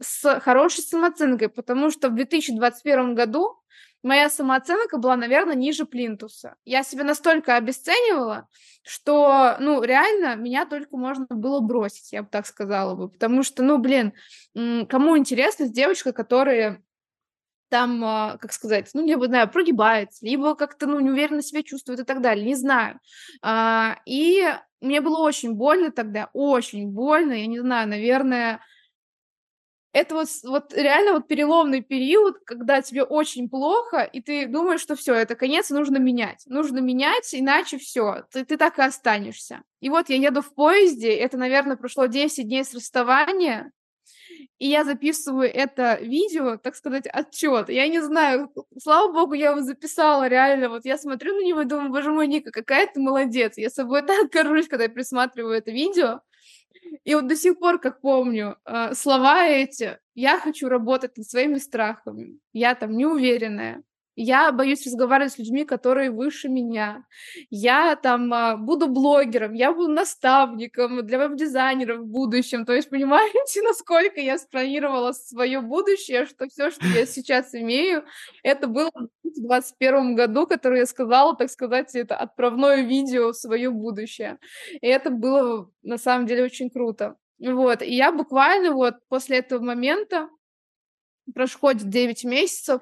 [0.00, 3.58] с хорошей самооценкой, потому что в 2021 году
[4.02, 6.56] моя самооценка была, наверное, ниже плинтуса.
[6.64, 8.48] Я себя настолько обесценивала,
[8.82, 13.08] что, ну, реально, меня только можно было бросить, я бы так сказала бы.
[13.08, 14.12] Потому что, ну, блин,
[14.54, 16.82] кому интересно с девочкой, которая
[17.68, 22.04] там, а, как сказать, ну, либо, знаю, прогибается, либо как-то, ну, неуверенно себя чувствует и
[22.04, 23.00] так далее, не знаю.
[23.42, 24.44] А, и
[24.80, 28.60] мне было очень больно тогда, очень больно, я не знаю, наверное,
[29.92, 34.96] это вот, вот реально вот переломный период, когда тебе очень плохо, и ты думаешь, что
[34.96, 36.44] все, это конец, нужно менять.
[36.46, 39.62] Нужно менять, иначе все, ты, ты так и останешься.
[39.80, 43.72] И вот я еду в поезде, это, наверное, прошло 10 дней с расставания,
[44.58, 47.68] и я записываю это видео, так сказать, отчет.
[47.68, 50.68] Я не знаю, слава богу, я его записала реально.
[50.68, 53.56] Вот я смотрю на него и думаю, боже мой, Ника, какая ты молодец.
[53.56, 56.20] Я собой так горжусь, когда я присматриваю это видео.
[57.04, 61.58] И вот до сих пор, как помню, э, слова эти, я хочу работать над своими
[61.58, 63.82] страхами, я там неуверенная,
[64.20, 67.04] я боюсь разговаривать с людьми, которые выше меня.
[67.50, 72.66] Я там а, буду блогером, я буду наставником для веб-дизайнеров в будущем.
[72.66, 78.04] То есть, понимаете, насколько я спланировала свое будущее, что все, что я сейчас имею,
[78.42, 83.70] это было в 2021 году, которое я сказала, так сказать, это отправное видео в свое
[83.70, 84.38] будущее.
[84.80, 87.14] И это было на самом деле очень круто.
[87.38, 90.28] Вот, и я буквально вот после этого момента
[91.32, 92.80] проходит 9 месяцев,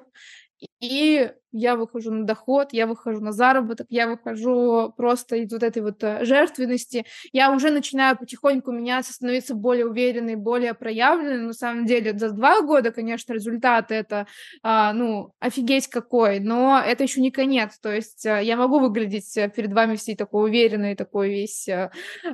[0.59, 5.81] и я выхожу на доход, я выхожу на заработок, я выхожу просто из вот этой
[5.81, 11.47] вот э, жертвенности, я уже начинаю потихоньку меняться, становиться более уверенной, более проявленной.
[11.47, 14.27] На самом деле, за два года, конечно, результат это,
[14.63, 17.79] а, ну, офигеть какой, но это еще не конец.
[17.79, 21.69] То есть э, я могу выглядеть э, перед вами всей такой уверенной, такой весь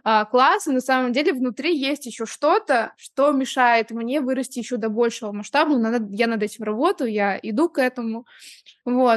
[0.04, 4.78] а, класс, и на самом деле внутри есть еще что-то, что мешает мне вырасти еще
[4.78, 5.78] до большего масштаба.
[5.78, 8.26] Надо, я над этим работаю, я иду к этому.
[8.86, 9.12] Вот.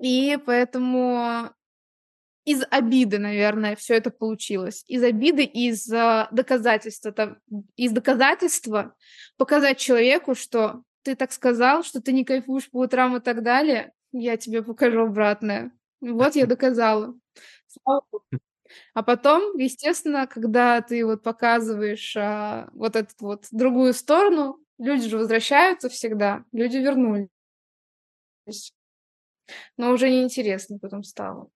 [0.00, 1.50] И поэтому
[2.44, 4.82] из обиды, наверное, все это получилось.
[4.88, 7.12] Из обиды, из э, доказательства.
[7.12, 7.38] Там,
[7.76, 8.94] из доказательства
[9.36, 13.92] показать человеку, что ты так сказал, что ты не кайфуешь по утрам и так далее,
[14.12, 15.70] я тебе покажу обратное.
[16.00, 17.14] Вот я доказала.
[18.94, 25.18] А потом, естественно, когда ты вот показываешь а, вот эту вот другую сторону, люди же
[25.18, 27.28] возвращаются всегда, люди вернулись
[29.76, 31.48] но уже неинтересно потом стало.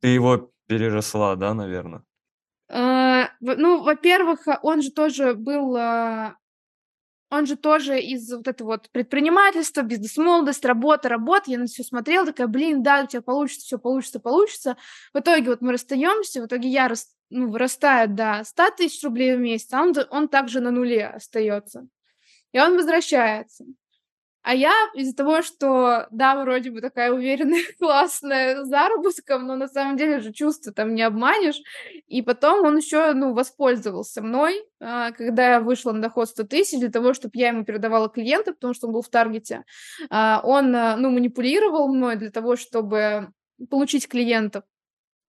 [0.00, 2.04] Ты его переросла, да, наверное?
[2.68, 6.36] А, ну, во-первых, а, он же тоже был, а,
[7.28, 11.50] он же тоже из вот этого вот предпринимательства, бизнес-молодость, работа, работа.
[11.50, 14.76] Я на все смотрела, такая, блин, да, у тебя получится, все получится, получится.
[15.12, 19.36] В итоге вот мы расстаемся, в итоге я рас, ну, вырастаю до 100 тысяч рублей
[19.36, 21.88] в месяц, а он, он также на нуле остается.
[22.52, 23.64] И он возвращается.
[24.42, 29.96] А я из-за того, что, да, вроде бы такая уверенная, классная заработком, но на самом
[29.96, 31.60] деле же чувства там не обманешь.
[32.06, 36.78] И потом он еще, ну, воспользовался мной, а, когда я вышла на доход 100 тысяч
[36.80, 39.64] для того, чтобы я ему передавала клиента, потому что он был в таргете.
[40.08, 43.28] А, он, а, ну, манипулировал мной для того, чтобы
[43.68, 44.64] получить клиентов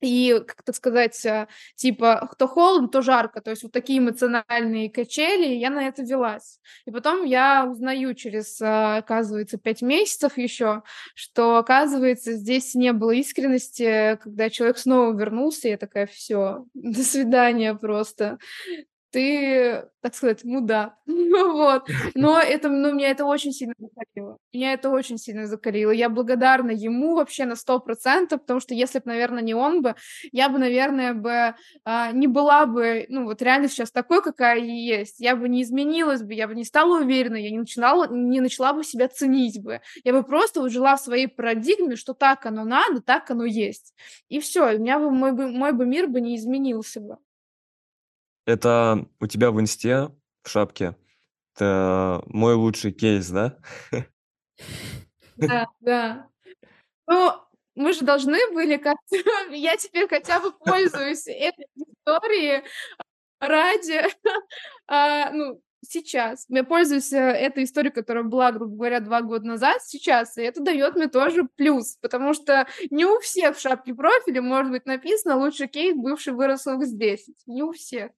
[0.01, 4.89] и, как так сказать, э, типа, кто холодно, то жарко, то есть вот такие эмоциональные
[4.89, 6.59] качели, я на это велась.
[6.85, 10.83] И потом я узнаю через, э, оказывается, пять месяцев еще,
[11.15, 17.75] что, оказывается, здесь не было искренности, когда человек снова вернулся, я такая, все, до свидания
[17.75, 18.37] просто.
[19.11, 20.93] Ты, так сказать, мудак.
[21.05, 21.87] вот.
[22.15, 24.37] Но это, ну, меня это очень сильно закалило.
[24.53, 25.91] Меня это очень сильно закалило.
[25.91, 29.95] Я благодарна ему вообще на сто процентов, потому что если бы, наверное, не он бы,
[30.31, 34.97] я бы, наверное, бы а, не была бы, ну, вот реально сейчас такой, какая я
[34.97, 35.19] есть.
[35.19, 38.73] Я бы не изменилась бы, я бы не стала уверенной, я не начинала, не начала
[38.73, 39.81] бы себя ценить бы.
[40.03, 43.93] Я бы просто вот жила в своей парадигме, что так оно надо, так оно есть.
[44.29, 47.17] И все, у меня бы мой, бы мой бы мир бы не изменился бы.
[48.45, 50.09] Это у тебя в инсте,
[50.43, 50.95] в шапке,
[51.55, 53.57] это мой лучший кейс, да?
[55.37, 56.27] Да, да.
[57.07, 57.31] Ну,
[57.73, 59.15] мы же должны были как-то...
[59.51, 62.63] Я теперь хотя бы пользуюсь этой историей
[63.39, 64.03] ради...
[64.87, 66.45] а, ну, сейчас.
[66.47, 70.61] Я пользуюсь э, этой историей, которая была, грубо говоря, два года назад, сейчас, и это
[70.61, 75.37] дает мне тоже плюс, потому что не у всех в шапке профиля может быть написано
[75.37, 77.19] «Лучший кейс, бывший вырос с 10».
[77.47, 78.11] Не у всех.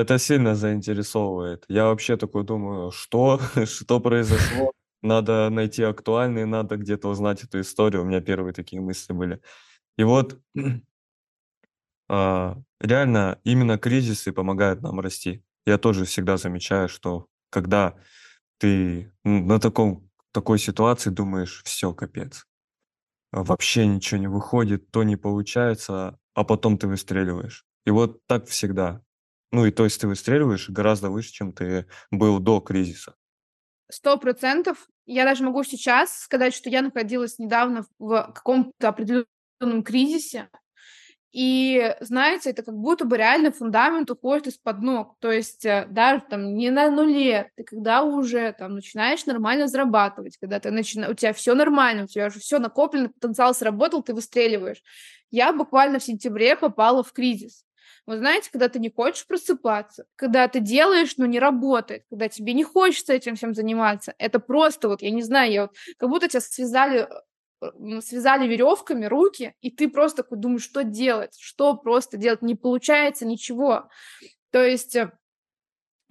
[0.00, 1.64] Это сильно заинтересовывает.
[1.68, 4.72] Я вообще такой думаю, что, что произошло?
[5.02, 8.02] Надо найти актуальный, надо где-то узнать эту историю.
[8.02, 9.40] У меня первые такие мысли были.
[9.98, 10.40] И вот
[12.08, 15.44] а, реально именно кризисы помогают нам расти.
[15.66, 17.94] Я тоже всегда замечаю, что когда
[18.58, 22.46] ты на таком, такой ситуации думаешь, все, капец,
[23.32, 27.66] вообще ничего не выходит, то не получается, а потом ты выстреливаешь.
[27.86, 29.03] И вот так всегда.
[29.54, 33.14] Ну и то есть ты выстреливаешь гораздо выше, чем ты был до кризиса.
[33.88, 34.88] Сто процентов.
[35.06, 40.48] Я даже могу сейчас сказать, что я находилась недавно в каком-то определенном кризисе,
[41.30, 45.16] и, знаете, это как будто бы реально фундамент уходит из-под ног.
[45.18, 50.36] То есть э, даже там не на нуле, ты когда уже там начинаешь нормально зарабатывать,
[50.38, 51.10] когда ты начина...
[51.10, 54.80] у тебя все нормально, у тебя уже все накоплено, потенциал сработал, ты выстреливаешь.
[55.32, 57.63] Я буквально в сентябре попала в кризис.
[58.06, 62.52] Вы знаете, когда ты не хочешь просыпаться, когда ты делаешь, но не работает, когда тебе
[62.52, 66.28] не хочется этим всем заниматься, это просто вот, я не знаю, я вот, как будто
[66.28, 67.08] тебя связали
[67.62, 72.54] э, связали веревками руки, и ты просто такой думаешь, что делать, что просто делать, не
[72.54, 73.88] получается ничего.
[74.50, 75.10] То есть э,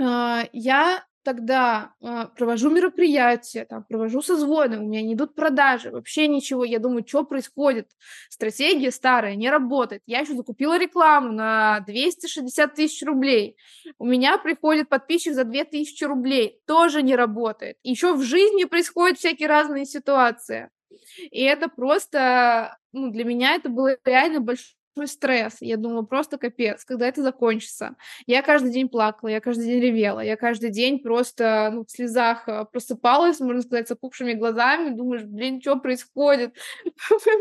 [0.02, 6.28] а, я тогда э, провожу мероприятия, там, провожу созвоны, у меня не идут продажи, вообще
[6.28, 6.64] ничего.
[6.64, 7.90] Я думаю, что происходит?
[8.30, 10.04] Стратегия старая, не работает.
[10.06, 13.58] Я еще закупила рекламу на 260 тысяч рублей.
[13.98, 16.62] У меня приходит подписчик за 2000 рублей.
[16.68, 17.78] Тоже не работает.
[17.84, 20.70] Еще в жизни происходят всякие разные ситуации.
[21.32, 25.58] И это просто, ну, для меня это было реально большой стресс.
[25.60, 27.96] Я думала, просто капец, когда это закончится.
[28.26, 32.48] Я каждый день плакала, я каждый день ревела, я каждый день просто ну, в слезах
[32.48, 36.54] э, просыпалась, можно сказать, с опухшими глазами, думаешь, блин, что происходит?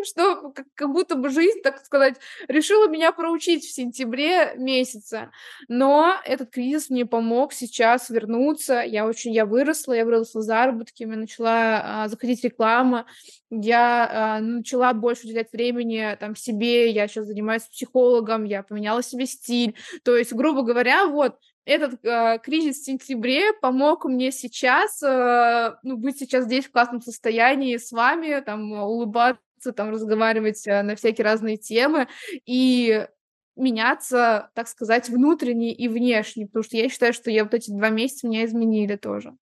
[0.04, 2.16] Что, как будто бы жизнь, так сказать,
[2.48, 5.30] решила меня проучить в сентябре месяце.
[5.68, 8.80] Но этот кризис мне помог сейчас вернуться.
[8.80, 13.06] Я очень, я выросла, я выросла в заработке, мне начала а, заходить реклама,
[13.50, 19.26] я а, начала больше уделять времени там себе, я сейчас занимаюсь психологом, я поменяла себе
[19.26, 19.74] стиль.
[20.04, 25.96] То есть, грубо говоря, вот этот э, кризис в сентябре помог мне сейчас, э, ну,
[25.96, 31.24] быть сейчас здесь в классном состоянии с вами, там, улыбаться, там, разговаривать э, на всякие
[31.24, 32.08] разные темы
[32.46, 33.06] и
[33.54, 37.90] меняться, так сказать, внутренне и внешне, потому что я считаю, что я вот эти два
[37.90, 39.34] месяца меня изменили тоже.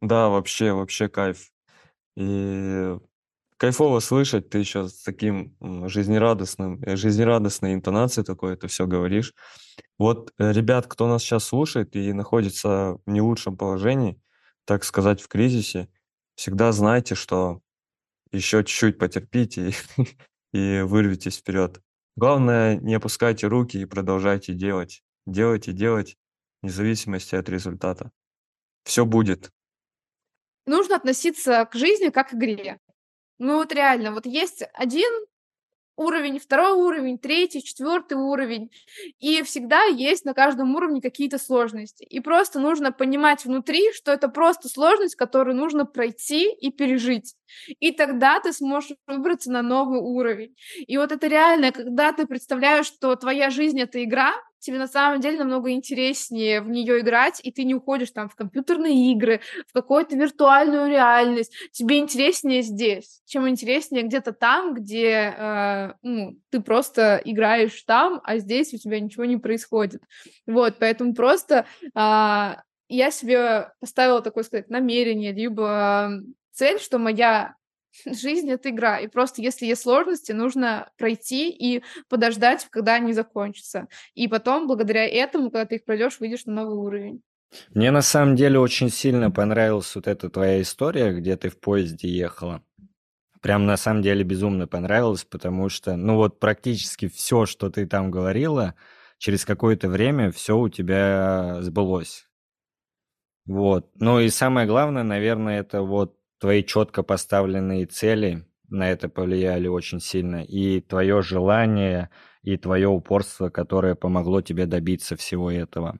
[0.00, 1.50] Да, вообще, вообще кайф.
[2.16, 2.96] И
[3.60, 9.34] кайфово слышать, ты еще с таким жизнерадостным, э, жизнерадостной интонацией такой это все говоришь.
[9.98, 14.18] Вот, э, ребят, кто нас сейчас слушает и находится в не лучшем положении,
[14.64, 15.90] так сказать, в кризисе,
[16.36, 17.60] всегда знайте, что
[18.32, 19.74] еще чуть-чуть потерпите и,
[20.56, 21.82] и вырвитесь вперед.
[22.16, 25.02] Главное, не опускайте руки и продолжайте делать.
[25.26, 26.16] Делайте, делать,
[26.62, 28.10] вне зависимости от результата.
[28.84, 29.50] Все будет.
[30.64, 32.78] Нужно относиться к жизни как к игре.
[33.40, 35.10] Ну вот реально, вот есть один
[35.96, 38.70] уровень, второй уровень, третий, четвертый уровень.
[39.18, 42.04] И всегда есть на каждом уровне какие-то сложности.
[42.04, 47.34] И просто нужно понимать внутри, что это просто сложность, которую нужно пройти и пережить.
[47.80, 50.54] И тогда ты сможешь выбраться на новый уровень.
[50.86, 55.20] И вот это реально, когда ты представляешь, что твоя жизнь— это игра, тебе на самом
[55.20, 59.72] деле намного интереснее в нее играть, и ты не уходишь там в компьютерные игры, в
[59.72, 61.52] какую-то виртуальную реальность.
[61.72, 68.38] Тебе интереснее здесь, чем интереснее где-то там, где э, ну, ты просто играешь там, а
[68.38, 70.02] здесь у тебя ничего не происходит.
[70.46, 72.54] Вот, поэтому просто э,
[72.88, 76.10] я себе поставила такое сказать намерение, либо
[76.52, 77.54] цель, что моя
[78.06, 83.88] Жизнь— это игра, и просто если есть сложности, нужно пройти и подождать, когда они закончатся.
[84.14, 87.22] И потом, благодаря этому, когда ты их пройдешь, выйдешь на новый уровень.
[87.74, 92.08] Мне на самом деле очень сильно понравилась вот эта твоя история, где ты в поезде
[92.08, 92.62] ехала.
[93.40, 98.10] Прям на самом деле безумно понравилось, потому что, ну вот практически все, что ты там
[98.10, 98.74] говорила,
[99.18, 102.28] через какое-то время все у тебя сбылось.
[103.46, 103.90] Вот.
[103.96, 110.00] Ну и самое главное, наверное, это вот твои четко поставленные цели на это повлияли очень
[110.00, 112.10] сильно, и твое желание,
[112.42, 115.98] и твое упорство, которое помогло тебе добиться всего этого.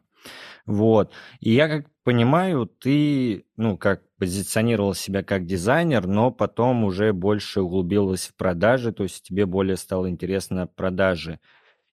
[0.67, 1.13] Вот.
[1.41, 7.63] И я как понимаю, ты, ну, как позиционировал себя как дизайнер, но потом уже больше
[7.63, 11.41] углубилась в продажи, то есть тебе более стало интересно продажи.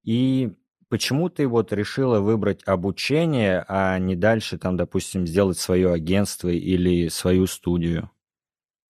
[0.04, 0.52] И
[0.90, 7.08] почему ты вот решила выбрать обучение, а не дальше там, допустим, сделать свое агентство или
[7.08, 8.12] свою студию?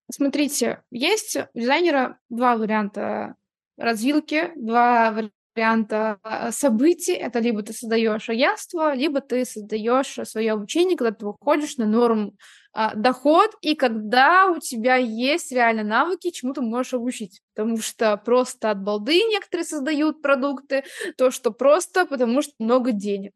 [0.10, 3.36] Смотрите, есть у дизайнера два варианта
[3.78, 5.12] развилки, два
[5.58, 7.13] варианта а, событий.
[7.13, 12.38] Это либо ты создаешь агентство, либо ты создаешь свое обучение, когда ты выходишь на норм
[12.72, 17.41] а, доход, и когда у тебя есть реально навыки, чему ты можешь обучить.
[17.54, 20.84] Потому что просто от балды некоторые создают продукты,
[21.17, 23.34] то, что просто потому что много денег.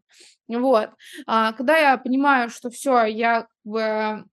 [0.48, 0.90] Вот.
[1.28, 4.26] А, когда я понимаю, что все, я как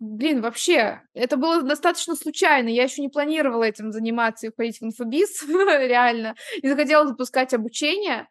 [0.00, 2.68] Блин, вообще, это было достаточно случайно.
[2.68, 6.34] Я еще не планировала этим заниматься и входить в инфобиз, реально.
[6.62, 8.26] И захотела запускать обучение.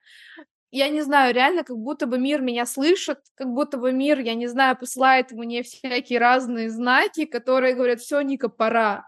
[0.72, 4.36] Я не знаю, реально, как будто бы мир меня слышит, как будто бы мир, я
[4.36, 9.08] не знаю, посылает мне всякие разные знаки, которые говорят, все, Ника, пора.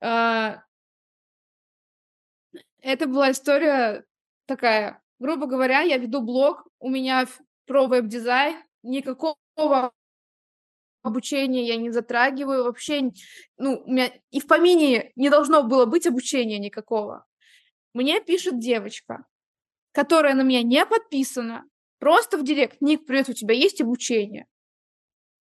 [0.00, 0.62] А,
[2.80, 4.04] это была история
[4.46, 7.26] такая, грубо говоря, я веду блог, у меня
[7.66, 9.92] про веб-дизайн, никакого
[11.02, 13.10] обучение я не затрагиваю, вообще,
[13.56, 17.26] ну, у меня и в помине не должно было быть обучения никакого.
[17.94, 19.24] Мне пишет девочка,
[19.92, 21.64] которая на меня не подписана,
[21.98, 24.46] просто в директ, Ник, привет, у тебя есть обучение?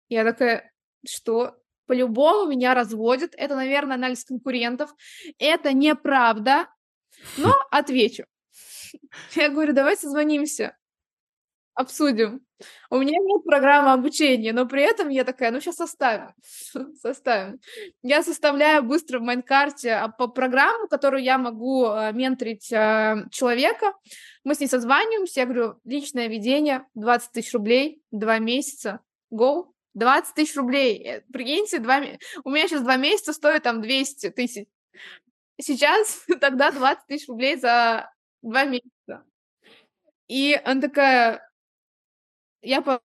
[0.09, 0.71] Я такая,
[1.07, 1.55] что?
[1.85, 4.93] По-любому меня разводят, это, наверное, анализ конкурентов,
[5.37, 6.69] это неправда,
[7.37, 8.25] но отвечу.
[9.35, 10.77] Я говорю, давай созвонимся
[11.75, 12.41] обсудим.
[12.89, 16.33] У меня нет программы обучения, но при этом я такая, ну сейчас составим,
[17.01, 17.59] составим.
[18.01, 23.93] Я составляю быстро в Майнкарте а, по программу, которую я могу э, менторить э, человека.
[24.43, 29.01] Мы с ней созваниваемся, я говорю, личное ведение, 20 тысяч рублей, два месяца,
[29.33, 30.97] go, 20 тысяч рублей.
[31.03, 32.01] Э, прикиньте, два...
[32.43, 34.67] у меня сейчас два месяца стоит там 200 тысяч.
[35.59, 39.23] Сейчас тогда 20 тысяч рублей за два месяца.
[40.27, 41.49] И она такая,
[42.63, 42.99] я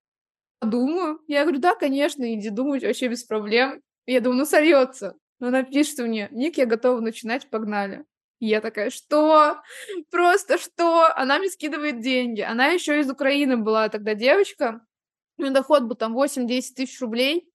[0.59, 1.19] подумаю.
[1.27, 3.81] Я говорю, да, конечно, иди думать, вообще без проблем.
[4.05, 5.15] Я думаю, ну сольется.
[5.39, 8.05] Но она пишет мне, Ник, я готова начинать, погнали.
[8.39, 9.61] Я такая, что?
[10.11, 11.07] Просто что?
[11.15, 12.41] Она мне скидывает деньги.
[12.41, 14.81] Она еще из Украины была тогда девочка.
[15.37, 17.49] У нее доход был там 8-10 тысяч рублей.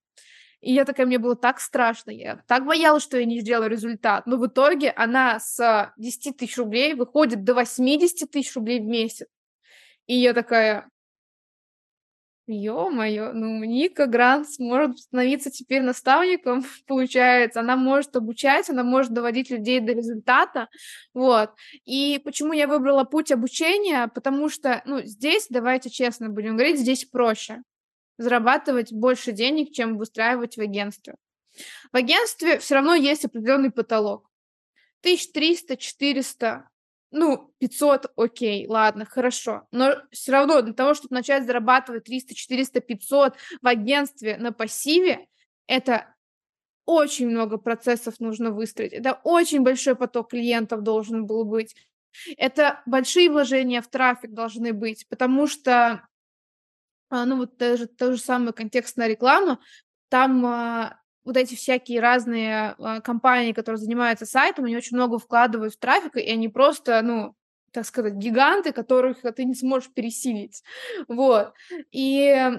[0.65, 4.27] И я такая, мне было так страшно, я так боялась, что я не сделаю результат.
[4.27, 9.27] Но в итоге она с 10 тысяч рублей выходит до 80 тысяч рублей в месяц.
[10.07, 10.89] И я такая,
[12.49, 19.49] Ё-моё, ну Ника Грант сможет становиться теперь наставником, получается, она может обучать, она может доводить
[19.51, 20.69] людей до результата,
[21.15, 21.51] вот.
[21.87, 24.09] И почему я выбрала путь обучения?
[24.09, 27.63] Потому что, ну, здесь, давайте честно будем говорить, здесь проще
[28.19, 31.15] зарабатывать больше денег, чем выстраивать в агентстве.
[31.93, 34.31] В агентстве все равно есть определенный потолок.
[35.03, 36.69] 1300, 400,
[37.15, 39.67] ну, 500, окей, ладно, хорошо.
[39.71, 45.27] Но все равно для того, чтобы начать зарабатывать 300, 400, 500 в агентстве на пассиве,
[45.67, 46.15] это
[46.87, 48.93] очень много процессов нужно выстроить.
[48.93, 51.75] Это очень большой поток клиентов должен был быть.
[52.37, 56.07] Это большие вложения в трафик должны быть, потому что,
[57.11, 59.61] а, ну, вот даже то же самое контекстная реклама,
[60.09, 65.75] там а, вот эти всякие разные э, компании, которые занимаются сайтом, они очень много вкладывают
[65.75, 67.35] в трафик, и они просто, ну,
[67.73, 70.63] так сказать, гиганты, которых ты не сможешь пересилить.
[71.09, 71.53] Вот.
[71.91, 72.53] И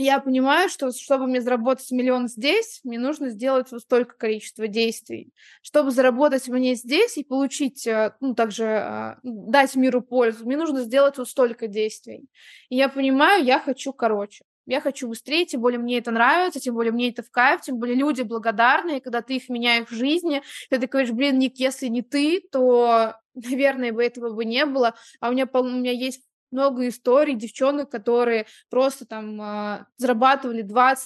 [0.00, 5.32] я понимаю, что чтобы мне заработать миллион здесь, мне нужно сделать вот столько количества действий.
[5.60, 10.82] Чтобы заработать мне здесь и получить, э, ну, также э, дать миру пользу, мне нужно
[10.82, 12.26] сделать вот столько действий.
[12.68, 16.74] И я понимаю, я хочу короче я хочу быстрее, тем более мне это нравится, тем
[16.74, 19.94] более мне это в кайф, тем более люди благодарны, и когда ты их меняешь в
[19.94, 20.42] жизни,
[20.78, 25.30] ты говоришь, блин, Ник, если не ты, то, наверное, бы этого бы не было, а
[25.30, 30.96] у меня, у меня есть много историй девчонок, которые просто там э, зарабатывали 20-30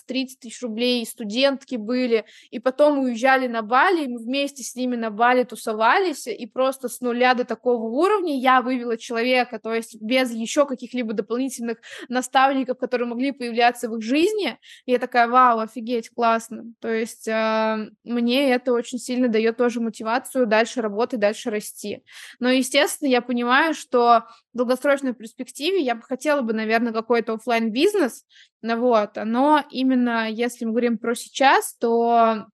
[0.40, 5.11] тысяч рублей, студентки были, и потом уезжали на Бали, и мы вместе с ними на
[5.11, 10.30] Бали тусовались, и просто с нуля до такого уровня я вывела человека, то есть без
[10.32, 11.78] еще каких-либо дополнительных
[12.09, 17.28] наставников, которые могли появляться в их жизни, и я такая, вау, офигеть, классно, то есть
[17.28, 22.05] э, мне это очень сильно дает тоже мотивацию дальше работать, дальше расти.
[22.38, 27.72] Но, естественно, я понимаю, что в долгосрочной перспективе я бы хотела бы, наверное, какой-то офлайн
[27.72, 28.24] бизнес
[28.62, 32.47] ну вот, но именно если мы говорим про сейчас, то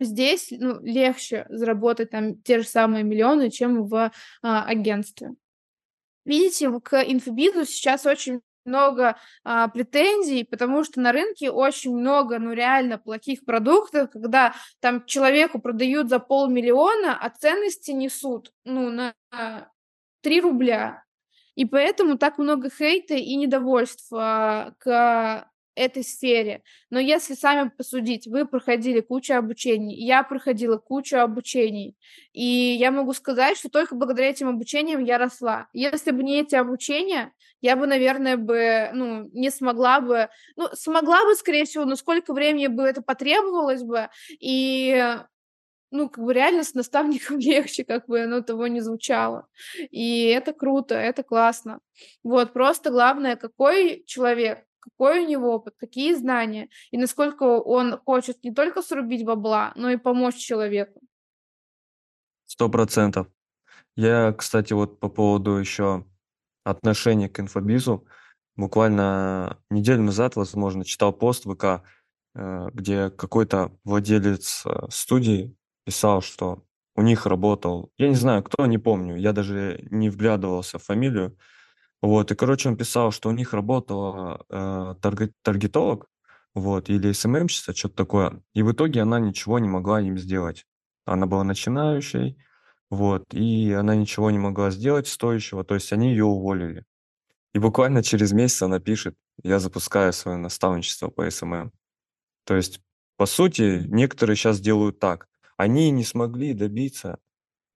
[0.00, 4.10] здесь ну, легче заработать там те же самые миллионы, чем в
[4.42, 5.32] а, агентстве.
[6.24, 12.52] Видите, к инфобизнесу сейчас очень много а, претензий, потому что на рынке очень много, ну,
[12.52, 19.14] реально плохих продуктов, когда там человеку продают за полмиллиона, а ценности несут, ну, на
[20.22, 21.04] 3 рубля.
[21.56, 26.62] И поэтому так много хейта и недовольства к этой сфере.
[26.90, 31.96] Но если сами посудить, вы проходили кучу обучений, я проходила кучу обучений,
[32.32, 35.68] и я могу сказать, что только благодаря этим обучениям я росла.
[35.72, 37.32] Если бы не эти обучения,
[37.62, 42.34] я бы, наверное, бы, ну, не смогла бы, ну, смогла бы, скорее всего, но сколько
[42.34, 44.08] времени бы это потребовалось бы,
[44.40, 45.16] и
[45.92, 49.46] ну, как бы реально с наставником легче, как бы оно того не звучало.
[49.90, 51.80] И это круто, это классно.
[52.24, 58.42] Вот, просто главное, какой человек, какой у него опыт, какие знания, и насколько он хочет
[58.42, 61.00] не только срубить бабла, но и помочь человеку.
[62.46, 63.28] Сто процентов.
[63.94, 66.04] Я, кстати, вот по поводу еще
[66.64, 68.06] отношения к инфобизу,
[68.56, 71.82] буквально неделю назад, возможно, читал пост в ВК,
[72.34, 75.54] э, где какой-то владелец э, студии
[75.84, 76.62] писал, что
[76.94, 81.36] у них работал, я не знаю, кто, не помню, я даже не вглядывался в фамилию.
[82.02, 86.08] Вот, и, короче, он писал, что у них работала э, таргет, таргетолог,
[86.54, 88.42] вот, или СММщица, что-то такое.
[88.54, 90.66] И в итоге она ничего не могла им сделать.
[91.06, 92.36] Она была начинающей,
[92.90, 96.84] вот, и она ничего не могла сделать стоящего, то есть они ее уволили.
[97.54, 101.72] И буквально через месяц она пишет, я запускаю свое наставничество по SMM.
[102.44, 102.80] То есть,
[103.16, 105.28] по сути, некоторые сейчас делают так
[105.62, 107.18] они не смогли добиться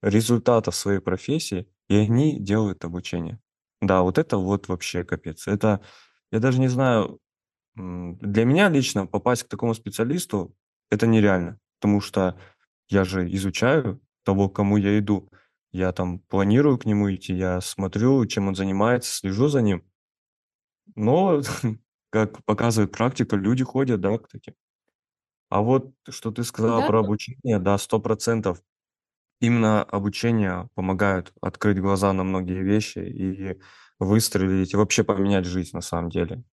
[0.03, 3.41] результата в своей профессии, и они делают обучение.
[3.83, 5.49] Да, вот это вот вообще капец.
[5.49, 5.81] Это,
[6.33, 7.21] я даже не знаю,
[7.77, 10.57] для меня лично попасть к такому специалисту,
[10.91, 12.39] это нереально, потому что
[12.89, 15.31] я же изучаю того, к кому я иду.
[15.73, 19.85] Я там планирую к нему идти, я смотрю, чем он занимается, слежу за ним.
[20.97, 21.43] Но,
[22.11, 24.55] как показывает практика, люди ходят, да, к таким.
[25.51, 28.63] А вот что ты сказала Да, про обучение, да, сто процентов.
[29.41, 33.61] Именно обучение помогает открыть глаза на многие вещи и
[34.01, 36.45] выстрелить, и вообще поменять жизнь на самом деле.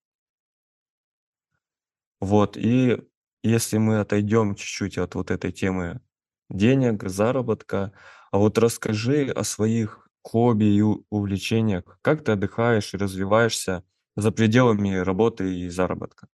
[2.22, 2.98] Вот, и
[3.44, 6.02] если мы отойдем чуть-чуть от вот этой темы
[6.50, 7.92] денег, заработка,
[8.32, 11.84] а вот расскажи о своих хобби и увлечениях.
[12.02, 13.84] Как ты отдыхаешь и развиваешься
[14.16, 16.28] за пределами работы и заработка?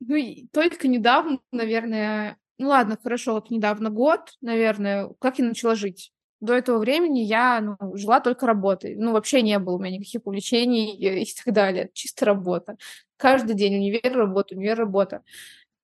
[0.00, 5.74] Ну, и только недавно, наверное, ну ладно, хорошо, вот недавно год, наверное, как я начала
[5.74, 6.12] жить.
[6.40, 8.94] До этого времени я ну, жила только работой.
[8.94, 11.90] Ну, вообще не было у меня никаких увлечений и, так далее.
[11.92, 12.76] Чисто работа.
[13.16, 15.24] Каждый день универ, работа, универ, работа.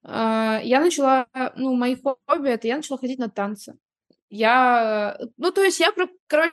[0.05, 3.77] А, я начала, ну, мои хобби, это я начала ходить на танцы.
[4.31, 5.93] Я, ну, то есть я,
[6.29, 6.53] короче,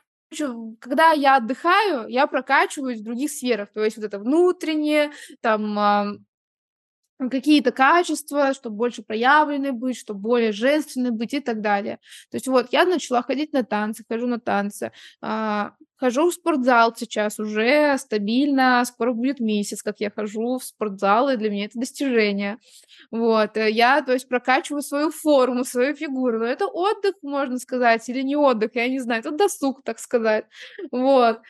[0.80, 3.72] когда я отдыхаю, я прокачиваюсь в других сферах.
[3.72, 6.26] То есть вот это внутреннее, там,
[7.30, 12.00] какие-то качества, чтобы больше проявлены быть, чтобы более женственны быть и так далее.
[12.30, 14.92] То есть вот я начала ходить на танцы, хожу на танцы,
[15.22, 21.30] а, хожу в спортзал сейчас уже стабильно, скоро будет месяц, как я хожу в спортзал,
[21.30, 22.58] и для меня это достижение.
[23.12, 28.08] Вот, э, я, то есть, прокачиваю свою форму, свою фигуру, но это отдых, можно сказать,
[28.10, 30.46] или не отдых, я не знаю, это досуг, так сказать.
[30.92, 31.42] Вот.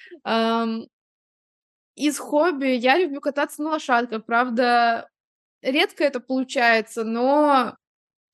[1.96, 5.08] Из хобби я люблю кататься на лошадках, правда,
[5.62, 7.76] редко это получается, но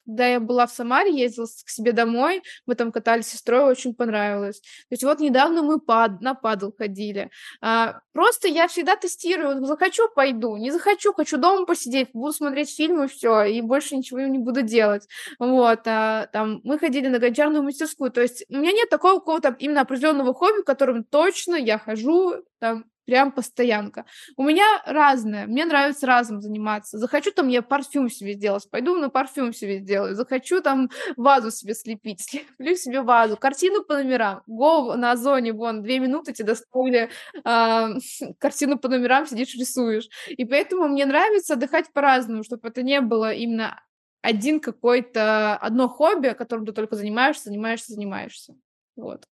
[0.08, 3.94] когда я была в Самаре, ездила к себе домой, мы там катались с сестрой, очень
[3.94, 4.62] понравилось.
[4.62, 7.30] То есть вот недавно мы пад, на падл ходили.
[7.62, 13.10] А, просто я всегда тестирую, захочу, пойду, не захочу, хочу дома посидеть, буду смотреть фильмы,
[13.10, 15.08] все, и больше ничего не буду делать.
[15.40, 19.56] Вот, а, там, мы ходили на гончарную мастерскую, то есть у меня нет такого какого-то
[19.60, 24.06] именно определенного хобби, которым точно я хожу, там, прям постоянка.
[24.36, 26.98] У меня разное, мне нравится разом заниматься.
[26.98, 30.14] Захочу там я парфюм себе сделать, пойду на парфюм себе сделаю.
[30.14, 33.38] Захочу там вазу себе слепить, слеплю себе вазу.
[33.38, 34.44] Картину по номерам.
[34.46, 37.10] Го на Озоне, вон, две минуты тебе доставили
[37.44, 40.10] э, картину по номерам, сидишь, рисуешь.
[40.28, 43.82] И поэтому мне нравится отдыхать по-разному, чтобы это не было именно
[44.22, 48.54] один какой-то, одно хобби, которым ты только занимаешься, занимаешься, занимаешься.
[48.98, 49.24] Вот.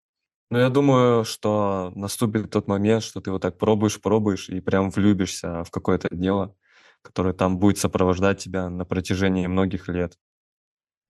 [0.55, 4.89] Ну, я думаю, что наступит тот момент, что ты вот так пробуешь, пробуешь и прям
[4.91, 6.55] влюбишься в какое-то дело,
[7.03, 10.17] которое там будет сопровождать тебя на протяжении многих лет.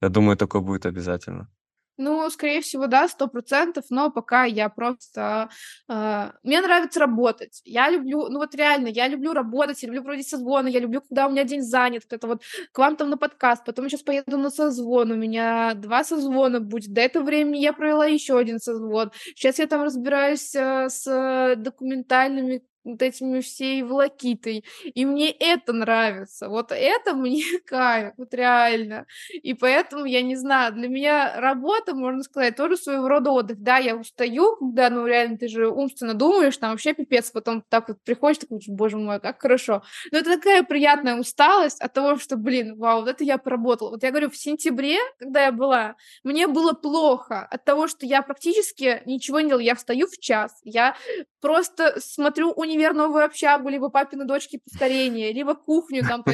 [0.02, 1.50] Я думаю, такое будет обязательно.
[1.96, 5.48] Ну, скорее всего, да, сто процентов, но пока я просто...
[5.88, 7.60] Э, мне нравится работать.
[7.64, 11.26] Я люблю, ну вот реально, я люблю работать, я люблю проводить созвоны, я люблю, когда
[11.26, 12.42] у меня день занят, это вот
[12.72, 16.92] к вам там на подкаст, потом сейчас поеду на созвон, у меня два созвона будет.
[16.92, 19.12] До этого времени я провела еще один созвон.
[19.36, 24.64] Сейчас я там разбираюсь э, с документальными вот этими всей волокитой.
[24.84, 26.48] И мне это нравится.
[26.48, 29.06] Вот это мне кайф, вот реально.
[29.32, 33.60] И поэтому, я не знаю, для меня работа, можно сказать, тоже своего рода отдых.
[33.60, 37.88] Да, я устаю, когда, ну, реально, ты же умственно думаешь, там вообще пипец, потом так
[37.88, 39.82] вот приходишь, такой, боже мой, как хорошо.
[40.12, 43.90] Но это такая приятная усталость от того, что, блин, вау, вот это я поработала.
[43.90, 48.22] Вот я говорю, в сентябре, когда я была, мне было плохо от того, что я
[48.22, 49.62] практически ничего не делала.
[49.62, 50.96] Я встаю в час, я
[51.40, 56.32] просто смотрю у универ новую общагу, либо папины дочки повторение, либо кухню там по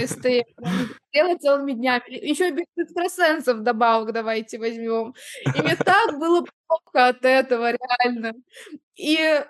[1.13, 2.03] делать целыми днями.
[2.09, 5.15] Еще без экстрасенсов добавок давайте возьмем.
[5.57, 8.35] И мне так было плохо от этого, реально.
[8.97, 9.45] И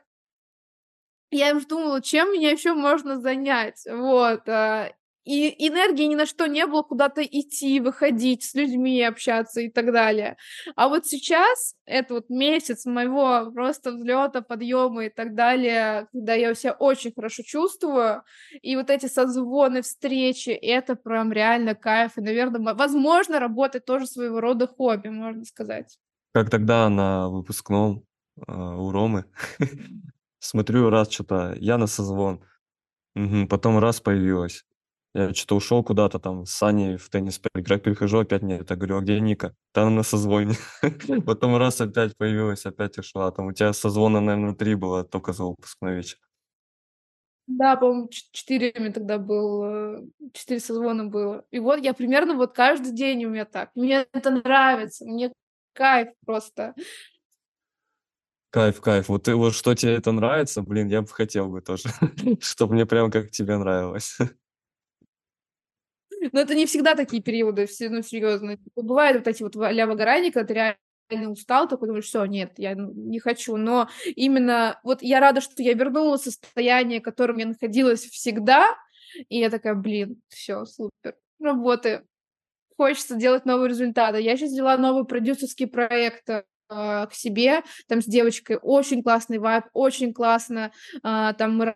[1.30, 4.90] я уже думала, чем меня еще можно занять, вот, а,
[5.30, 9.92] и энергии ни на что не было куда-то идти, выходить, с людьми общаться и так
[9.92, 10.36] далее.
[10.74, 16.52] А вот сейчас, это вот месяц моего просто взлета, подъема и так далее, когда я
[16.54, 18.22] себя очень хорошо чувствую,
[18.60, 24.40] и вот эти созвоны, встречи, это прям реально кайф, и, наверное, возможно, работать тоже своего
[24.40, 25.96] рода хобби, можно сказать.
[26.32, 28.04] Как тогда на выпускном
[28.48, 29.26] э, у Ромы.
[30.40, 32.42] Смотрю, раз что-то, я на созвон.
[33.14, 34.64] Угу, потом раз появилась.
[35.12, 38.70] Я что-то ушел куда-то там с Саней в теннис поиграть, прихожу, опять нет.
[38.70, 39.56] Я говорю, а где Ника?
[39.72, 40.54] Там на созвоне.
[41.26, 43.30] Потом раз опять появилась, опять ушла.
[43.32, 46.18] Там у тебя созвона, наверное, три было только за выпускной вечер.
[47.48, 50.02] Да, по-моему, четыре мне тогда был, э,
[50.32, 51.44] четыре созвона было.
[51.50, 53.70] И вот я примерно вот каждый день у меня так.
[53.74, 55.32] Мне это нравится, мне
[55.72, 56.74] кайф просто.
[58.50, 59.08] Кайф, кайф.
[59.08, 61.88] Вот, ты, вот что тебе это нравится, блин, я бы хотел бы тоже,
[62.40, 64.16] чтобы мне прям как тебе нравилось.
[66.32, 68.56] Но это не всегда такие периоды, все, ну, серьезно.
[68.56, 72.52] Типа, бывают вот эти вот а-ля выгорания, когда ты реально устал, такой думаешь, все, нет,
[72.56, 73.56] я не хочу.
[73.56, 78.76] Но именно вот я рада, что я вернулась в состояние, в котором я находилась всегда,
[79.28, 82.04] и я такая, блин, все, супер, работы.
[82.76, 84.20] Хочется делать новые результаты.
[84.20, 89.64] Я сейчас взяла новый продюсерский проект э, к себе, там с девочкой очень классный вайб,
[89.74, 90.72] очень классно,
[91.02, 91.74] э, там мы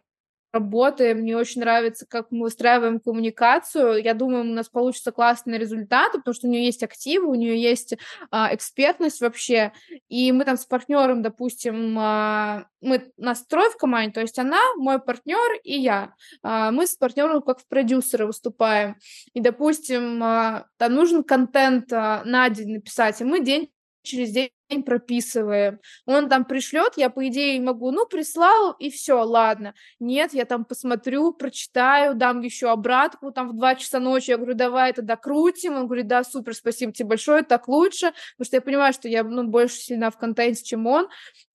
[0.54, 4.02] работаем, мне очень нравится, как мы устраиваем коммуникацию.
[4.02, 7.60] Я думаю, у нас получится классные результаты, потому что у нее есть активы, у нее
[7.60, 7.94] есть
[8.30, 9.72] а, экспертность вообще.
[10.08, 15.00] И мы там с партнером, допустим, а, мы настрой в команде, то есть она, мой
[15.00, 16.14] партнер и я.
[16.42, 18.96] А, мы с партнером как в продюсеры выступаем.
[19.32, 23.70] И, допустим, а, там нужен контент а, на день написать, и мы день
[24.04, 24.50] через день
[24.84, 25.80] прописываем.
[26.06, 29.74] Он там пришлет, я, по идее, могу, ну, прислал, и все, ладно.
[30.00, 34.54] Нет, я там посмотрю, прочитаю, дам еще обратку, там в 2 часа ночи, я говорю,
[34.54, 35.74] давай это докрутим.
[35.74, 39.24] Он говорит, да, супер, спасибо тебе большое, так лучше, потому что я понимаю, что я,
[39.24, 41.08] ну, больше сильна в контенте, чем он,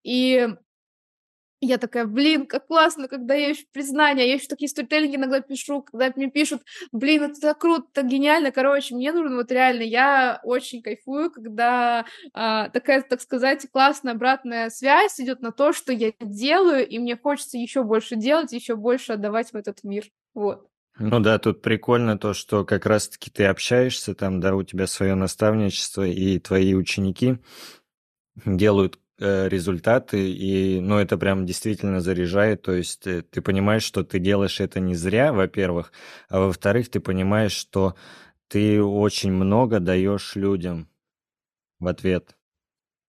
[0.03, 0.49] и
[1.61, 5.81] я такая, блин, как классно, когда я еще признание, я еще такие сторителлинги иногда пишу,
[5.81, 10.39] когда мне пишут, блин, это так круто, так гениально, короче, мне нужно вот реально, я
[10.43, 16.13] очень кайфую, когда а, такая, так сказать, классная обратная связь идет на то, что я
[16.19, 20.67] делаю, и мне хочется еще больше делать, еще больше отдавать в этот мир, вот.
[20.97, 25.15] Ну да, тут прикольно то, что как раз-таки ты общаешься, там, да, у тебя свое
[25.15, 27.37] наставничество, и твои ученики
[28.45, 34.03] делают результаты, и, ну, это прям действительно заряжает, то есть ты, э, ты понимаешь, что
[34.03, 35.91] ты делаешь это не зря, во-первых,
[36.29, 37.95] а во-вторых, ты понимаешь, что
[38.49, 40.89] ты очень много даешь людям
[41.79, 42.37] в ответ.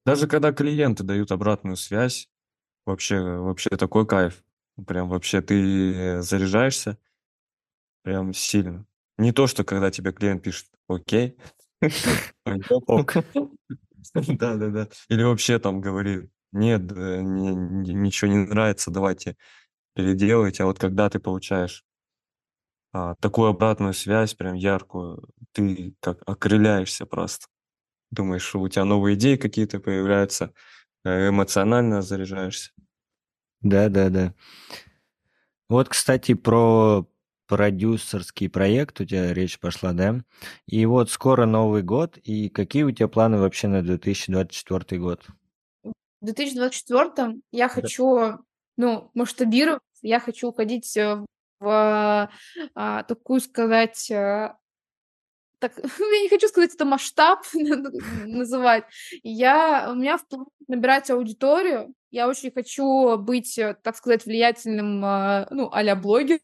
[0.07, 2.29] Даже когда клиенты дают обратную связь,
[2.87, 4.43] вообще, вообще такой кайф.
[4.87, 6.99] Прям вообще ты заряжаешься
[8.05, 8.87] прям сильно.
[9.19, 11.37] Не то, что когда тебе клиент пишет «Окей»,
[12.87, 13.15] Ок.
[14.15, 14.89] Да-да-да.
[15.09, 19.37] Или вообще там говорит, нет, ничего не нравится, давайте
[19.95, 21.85] переделать, а вот когда ты получаешь
[22.93, 27.47] а, такую обратную связь, прям яркую, ты как окрыляешься просто.
[28.11, 30.53] Думаешь, что у тебя новые идеи какие-то появляются,
[31.05, 32.71] э, эмоционально заряжаешься.
[33.63, 34.35] Да, да, да.
[35.69, 37.07] Вот, кстати, про
[37.51, 40.21] продюсерский проект у тебя речь пошла, да?
[40.67, 45.27] И вот скоро Новый год, и какие у тебя планы вообще на 2024 год?
[45.83, 48.39] В 2024 я хочу,
[48.77, 51.25] ну, масштабировать, я хочу уходить э,
[51.59, 52.31] в
[52.77, 54.57] а, такую сказать, а,
[55.59, 57.41] так, я не хочу сказать это масштаб
[58.27, 58.85] называть.
[59.25, 61.93] Я, у меня в плане набирать аудиторию.
[62.13, 65.01] Я очень хочу быть, э, так сказать, влиятельным,
[65.51, 66.39] ну, а-ля блогером,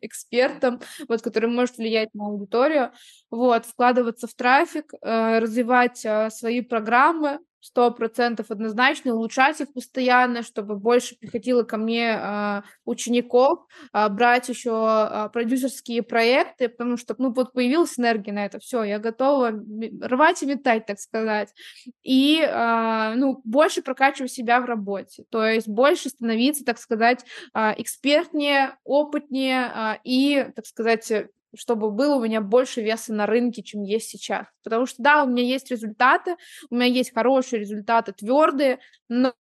[0.00, 2.92] экспертом, вот, который может влиять на аудиторию,
[3.30, 10.42] вот, вкладываться в трафик, э, развивать э, свои программы, сто процентов однозначно, улучшать их постоянно,
[10.42, 17.14] чтобы больше приходило ко мне э, учеников, э, брать еще э, продюсерские проекты, потому что,
[17.18, 19.52] ну, вот появилась энергия на это, все, я готова
[20.02, 21.54] рвать и метать, так сказать,
[22.02, 27.74] и, э, ну, больше прокачивать себя в работе, то есть больше становиться, так сказать, э,
[27.76, 31.12] экспертнее, опытнее э, и, так сказать,
[31.56, 34.46] чтобы было у меня больше веса на рынке, чем есть сейчас.
[34.62, 36.36] Потому что, да, у меня есть результаты,
[36.70, 38.78] у меня есть хорошие результаты, твердые,
[39.08, 39.34] но,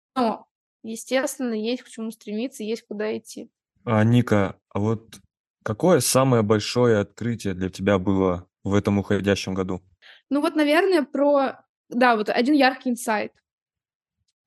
[0.82, 3.50] естественно, есть к чему стремиться, есть куда идти.
[3.84, 5.18] А, Ника, а вот
[5.62, 9.82] какое самое большое открытие для тебя было в этом уходящем году?
[10.30, 11.64] Ну вот, наверное, про...
[11.88, 13.32] Да, вот один яркий инсайт.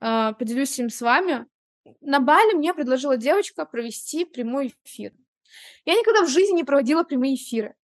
[0.00, 1.46] А, поделюсь им с вами.
[2.00, 5.12] На Бали мне предложила девочка провести прямой эфир.
[5.84, 7.74] Я никогда в жизни не проводила прямые эфиры.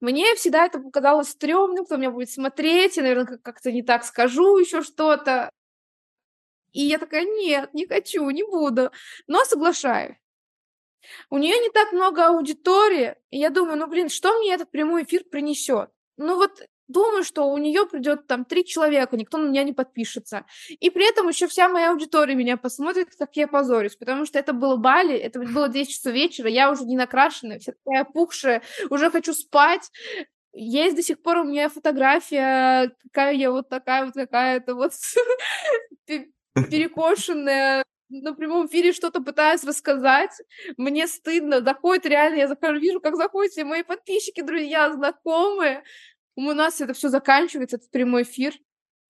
[0.00, 4.58] Мне всегда это показалось стрёмным, кто меня будет смотреть, я, наверное, как-то не так скажу
[4.58, 5.50] еще что-то.
[6.72, 8.90] И я такая, нет, не хочу, не буду,
[9.26, 10.16] но соглашаюсь.
[11.30, 15.04] У нее не так много аудитории, и я думаю, ну, блин, что мне этот прямой
[15.04, 15.90] эфир принесет?
[16.16, 20.44] Ну, вот думаю, что у нее придет там три человека, никто на меня не подпишется.
[20.68, 24.52] И при этом еще вся моя аудитория меня посмотрит, как я позорюсь, потому что это
[24.52, 29.10] было Бали, это было 10 часов вечера, я уже не накрашенная, вся такая опухшая, уже
[29.10, 29.90] хочу спать.
[30.52, 34.92] Есть до сих пор у меня фотография, какая я вот такая вот какая-то вот
[36.54, 40.30] перекошенная, на прямом эфире что-то пытаюсь рассказать,
[40.76, 45.84] мне стыдно, заходит реально, я захожу, вижу, как заходят все мои подписчики, друзья, знакомые,
[46.46, 48.54] у нас это все заканчивается, этот прямой эфир.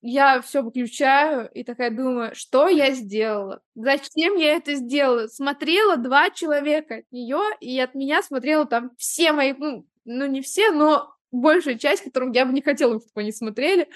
[0.00, 3.60] Я все выключаю и такая думаю, что я сделала?
[3.74, 5.26] Зачем я это сделала?
[5.26, 10.40] Смотрела два человека от нее, и от меня смотрела там все мои, ну, ну не
[10.40, 13.88] все, но большая часть, которым я бы не хотела, чтобы они смотрели.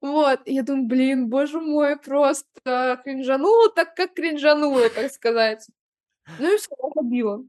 [0.00, 5.68] Вот, и я думаю, блин, боже мой, просто кринжанула так, как кринжанула, так сказать.
[6.38, 7.44] Ну и все, побила.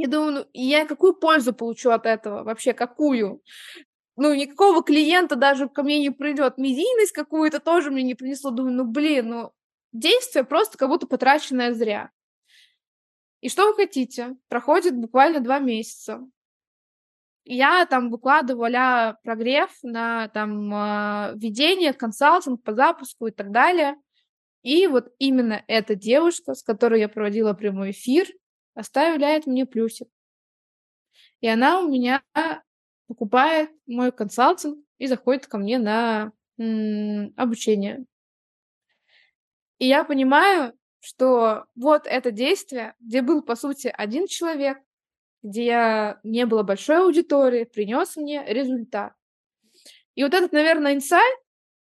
[0.00, 2.44] Я думаю, ну, я какую пользу получу от этого?
[2.44, 3.42] Вообще, какую?
[4.18, 6.58] Ну, никакого клиента даже ко мне не придет.
[6.58, 8.50] Медийность какую-то тоже мне не принесло.
[8.50, 9.52] Думаю, ну, блин, ну,
[9.92, 12.10] действие просто как будто потраченное зря.
[13.40, 14.36] И что вы хотите?
[14.48, 16.20] Проходит буквально два месяца.
[17.44, 23.94] Я там выкладываю а прогрев на там а, введение, консалтинг по запуску и так далее.
[24.62, 28.26] И вот именно эта девушка, с которой я проводила прямой эфир,
[28.74, 30.08] оставляет мне плюсик.
[31.40, 32.22] И она у меня
[33.08, 38.06] покупает мой консалтинг и заходит ко мне на м, обучение.
[39.78, 44.78] И я понимаю, что вот это действие, где был, по сути, один человек,
[45.42, 49.14] где не было большой аудитории, принес мне результат.
[50.14, 51.38] И вот этот, наверное, инсайт,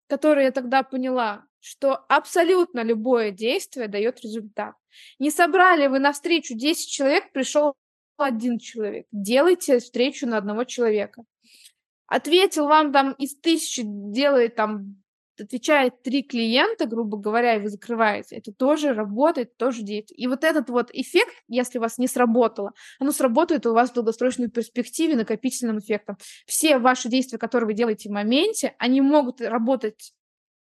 [0.07, 4.75] который я тогда поняла, что абсолютно любое действие дает результат.
[5.19, 7.75] Не собрали вы на встречу 10 человек, пришел
[8.21, 9.07] один человек.
[9.11, 11.23] Делайте встречу на одного человека.
[12.07, 15.01] Ответил вам там из тысячи, делает там,
[15.39, 18.35] отвечает три клиента, грубо говоря, и вы закрываете.
[18.35, 20.19] Это тоже работает, тоже действует.
[20.19, 23.93] И вот этот вот эффект, если у вас не сработало, оно сработает у вас в
[23.93, 26.17] долгосрочной перспективе накопительным эффектом.
[26.45, 30.13] Все ваши действия, которые вы делаете в моменте, они могут работать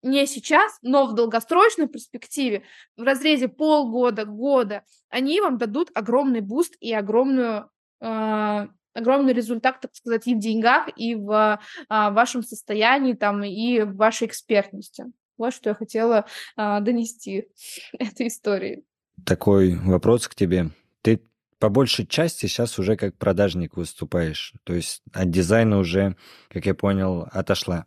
[0.02, 2.62] не сейчас, но в долгосрочной перспективе,
[2.96, 7.70] в разрезе полгода, года, они вам дадут огромный буст и огромную,
[8.00, 13.82] э, огромный результат, так сказать, и в деньгах, и в э, вашем состоянии, там, и
[13.82, 15.04] в вашей экспертности.
[15.36, 16.26] Вот что я хотела
[16.56, 17.48] э, донести
[17.98, 18.84] этой истории.
[19.24, 20.70] Такой вопрос к тебе.
[21.02, 21.22] Ты
[21.58, 26.16] по большей части сейчас уже как продажник выступаешь, то есть от дизайна уже,
[26.48, 27.86] как я понял, отошла.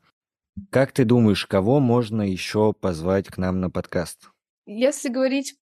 [0.70, 4.30] Как ты думаешь, кого можно еще позвать к нам на подкаст?
[4.66, 5.56] Если говорить...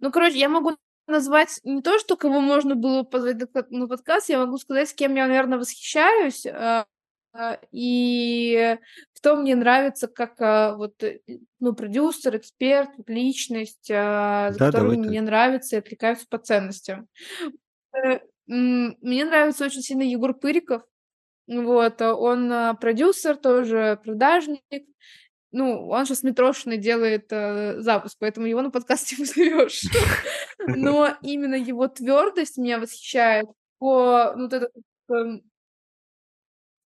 [0.00, 0.76] Ну, короче, я могу
[1.06, 3.38] назвать не то, что кого можно было позвать
[3.70, 6.86] на подкаст, я могу сказать, с кем я, наверное, восхищаюсь, а,
[7.32, 8.78] а, и
[9.14, 11.20] кто мне нравится как а, вот, э,
[11.58, 17.08] ну, продюсер, эксперт, личность, за да, которым мне нравится и откликаются по ценностям.
[17.94, 20.82] Э, мне нравится очень сильно Егор Пыриков.
[21.50, 24.62] Вот, он продюсер, тоже продажник,
[25.52, 29.82] ну, он сейчас метрошный делает э, запуск, поэтому его на подкасте не позовешь.
[30.58, 33.46] Но именно его твердость меня восхищает
[33.78, 34.72] по ну, вот этот
[35.10, 35.42] эм,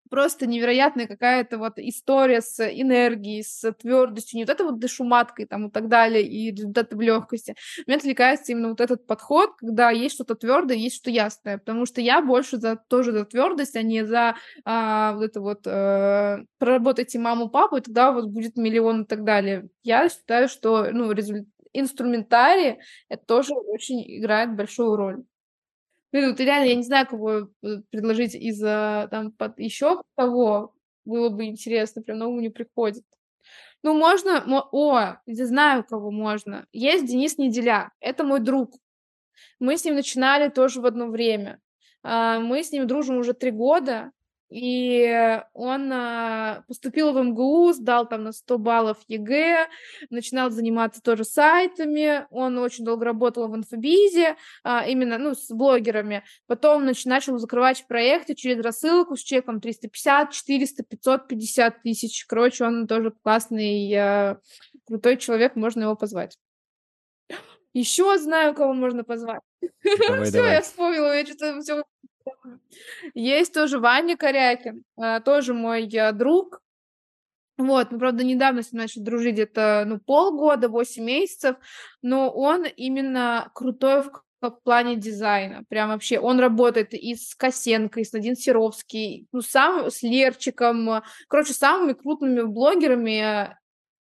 [0.09, 5.67] просто невероятная какая-то вот история с энергией, с твердостью, не вот это вот дешуматкой там
[5.67, 7.55] и так далее, и результаты в легкости.
[7.85, 12.01] Мне отвлекается именно вот этот подход, когда есть что-то твердое, есть что ясное, потому что
[12.01, 14.35] я больше за тоже за твердость, а не за
[14.65, 19.23] а, вот это вот а, проработайте маму, папу, и тогда вот будет миллион и так
[19.23, 19.69] далее.
[19.83, 22.79] Я считаю, что ну, результат инструментарий
[23.09, 25.23] это тоже очень играет большую роль.
[26.11, 27.47] Блин, вот реально, я не знаю, кого э,
[27.89, 30.73] предложить из там под еще кого
[31.05, 33.03] было бы интересно, прям на ум не приходит.
[33.83, 34.43] Ну, можно...
[34.71, 36.67] О, я знаю, кого можно.
[36.73, 37.91] Есть Денис Неделя.
[37.99, 38.73] Это мой друг.
[39.59, 41.61] Мы с ним начинали тоже в одно время.
[42.03, 44.11] А, мы с ним дружим уже три года.
[44.49, 49.67] И он а, поступил в МГУ, сдал там на 100 баллов ЕГЭ,
[50.09, 56.23] начинал заниматься тоже сайтами, он очень долго работал в инфобизе, а, именно, ну, с блогерами.
[56.45, 62.25] Потом начал закрывать проекты через рассылку с чеком 350, 400, 550 тысяч.
[62.25, 64.39] Короче, он тоже классный, а,
[64.85, 66.37] крутой человек, можно его позвать.
[67.73, 69.41] Еще знаю, кого можно позвать.
[69.83, 71.83] Все, я вспомнила, я что-то все
[73.13, 76.61] есть тоже Ваня Корякин, а, тоже мой а, друг.
[77.57, 81.55] Вот, мы, правда, недавно с ним начали дружить, где-то, ну, полгода, 8 месяцев,
[82.03, 85.63] но он именно крутой в в плане дизайна.
[85.67, 91.01] Прям вообще он работает и с Косенко, и с Надин Серовский, ну, сам с Лерчиком,
[91.27, 93.57] короче, самыми крупными блогерами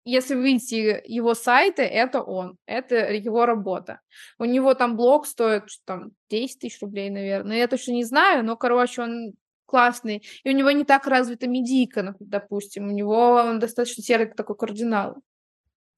[0.05, 3.99] если вы видите его сайты, это он, это его работа.
[4.37, 7.57] У него там блог стоит там 10 тысяч рублей, наверное.
[7.57, 9.33] Я точно не знаю, но, короче, он
[9.65, 10.23] классный.
[10.43, 12.87] И у него не так развита медийка, допустим.
[12.87, 15.17] У него он достаточно серый такой кардинал.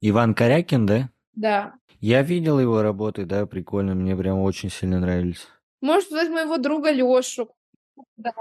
[0.02, 1.10] Иван Корякин, да?
[1.34, 1.74] Да.
[2.00, 5.48] Я видел его работы, да, прикольно, мне прям очень сильно нравились.
[5.82, 7.50] Может, взять моего друга Лешу.
[8.18, 8.34] Да,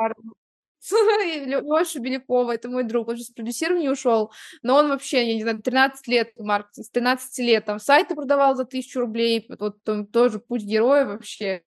[0.88, 5.42] Леша Белякова, это мой друг, он же с продюсирования ушел, но он вообще, я не
[5.42, 10.06] знаю, 13 лет маркетинг, с 13 лет там сайты продавал за тысячу рублей, вот там
[10.06, 11.62] тоже путь героя вообще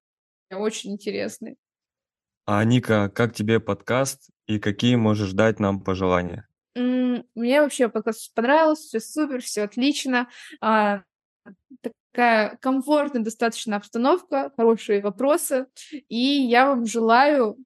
[0.52, 1.58] очень интересный.
[2.46, 6.48] А, Ника, как тебе подкаст и какие можешь дать нам пожелания?
[6.76, 10.28] Мне вообще подкаст понравился, все супер, все отлично.
[10.60, 11.04] А,
[12.12, 15.68] такая комфортная достаточно обстановка, хорошие вопросы.
[16.10, 17.58] И я вам желаю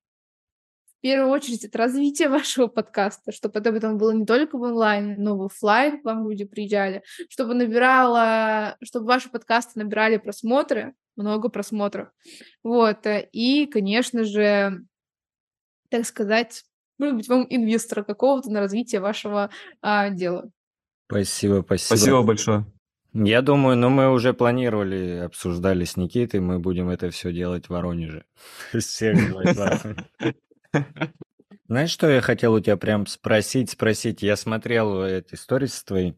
[0.97, 5.15] в первую очередь это развитие вашего подкаста, чтобы это потом было не только в онлайн,
[5.17, 11.49] но в офлайн к вам люди приезжали, чтобы набирало, чтобы ваши подкасты набирали просмотры, много
[11.49, 12.09] просмотров.
[12.63, 13.05] Вот.
[13.31, 14.81] И, конечно же,
[15.89, 16.63] так сказать,
[16.97, 19.49] может быть, вам инвестора какого-то на развитие вашего
[19.81, 20.49] а, дела.
[21.09, 21.97] Спасибо, спасибо.
[21.97, 22.65] Спасибо большое.
[23.13, 27.69] Я думаю, ну мы уже планировали, обсуждали с Никитой, мы будем это все делать в
[27.69, 28.25] Воронеже.
[28.77, 29.17] Всех
[31.67, 34.21] Знаешь, что я хотел у тебя прям спросить, спросить?
[34.21, 36.13] Я смотрел эти сторис твои.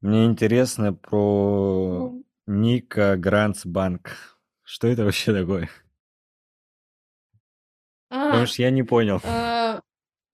[0.00, 2.12] Мне интересно про
[2.46, 4.38] Ника Грантс Банк.
[4.62, 5.68] Что это вообще такое?
[8.08, 9.20] Потому что я не понял.
[9.24, 9.80] А,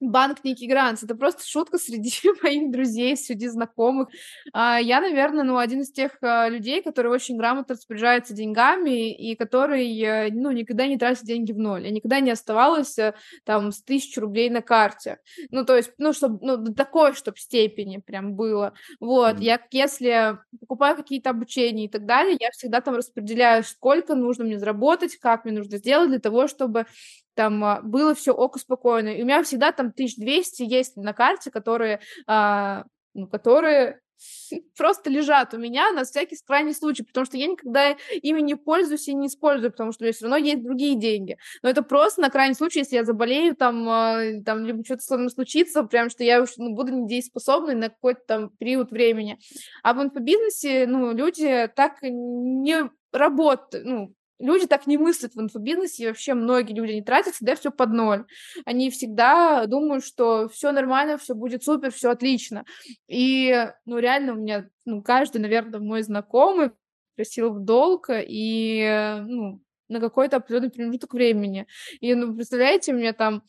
[0.00, 1.02] банк Ники Гранс.
[1.02, 4.08] Это просто шутка среди моих друзей, среди знакомых.
[4.52, 9.36] А, я, наверное, ну, один из тех а, людей, который очень грамотно распоряжается деньгами и
[9.36, 11.84] который, э, ну, никогда не тратит деньги в ноль.
[11.84, 15.18] Я никогда не оставалась э, там с тысячи рублей на карте.
[15.50, 18.72] Ну, то есть, ну, чтобы, ну, до такой, чтобы степени прям было.
[19.00, 24.44] Вот, я, если покупаю какие-то обучения и так далее, я всегда там распределяю, сколько нужно
[24.44, 26.86] мне заработать, как мне нужно сделать для того, чтобы
[27.34, 29.08] там а, было все око спокойно.
[29.08, 34.00] И у меня всегда там 1200 есть на карте, которые, а, ну, которые
[34.76, 39.08] просто лежат у меня на всякий крайний случай, потому что я никогда ими не пользуюсь
[39.08, 41.38] и не использую, потому что у меня все равно есть другие деньги.
[41.62, 45.16] Но это просто на крайний случай, если я заболею, там, а, там либо что-то со
[45.16, 49.38] мной случится, прям что я уж ну, буду недееспособной на какой-то там период времени.
[49.82, 56.04] А в инфобизнесе, ну, люди так не работают, ну, люди так не мыслят в инфобизнесе,
[56.04, 58.24] и вообще многие люди не тратят всегда все под ноль.
[58.64, 62.64] Они всегда думают, что все нормально, все будет супер, все отлично.
[63.06, 66.72] И, ну, реально у меня, ну, каждый, наверное, мой знакомый
[67.16, 71.66] просил в долг, и, ну, на какой-то определенный промежуток времени.
[72.00, 73.42] И, ну, представляете, у меня там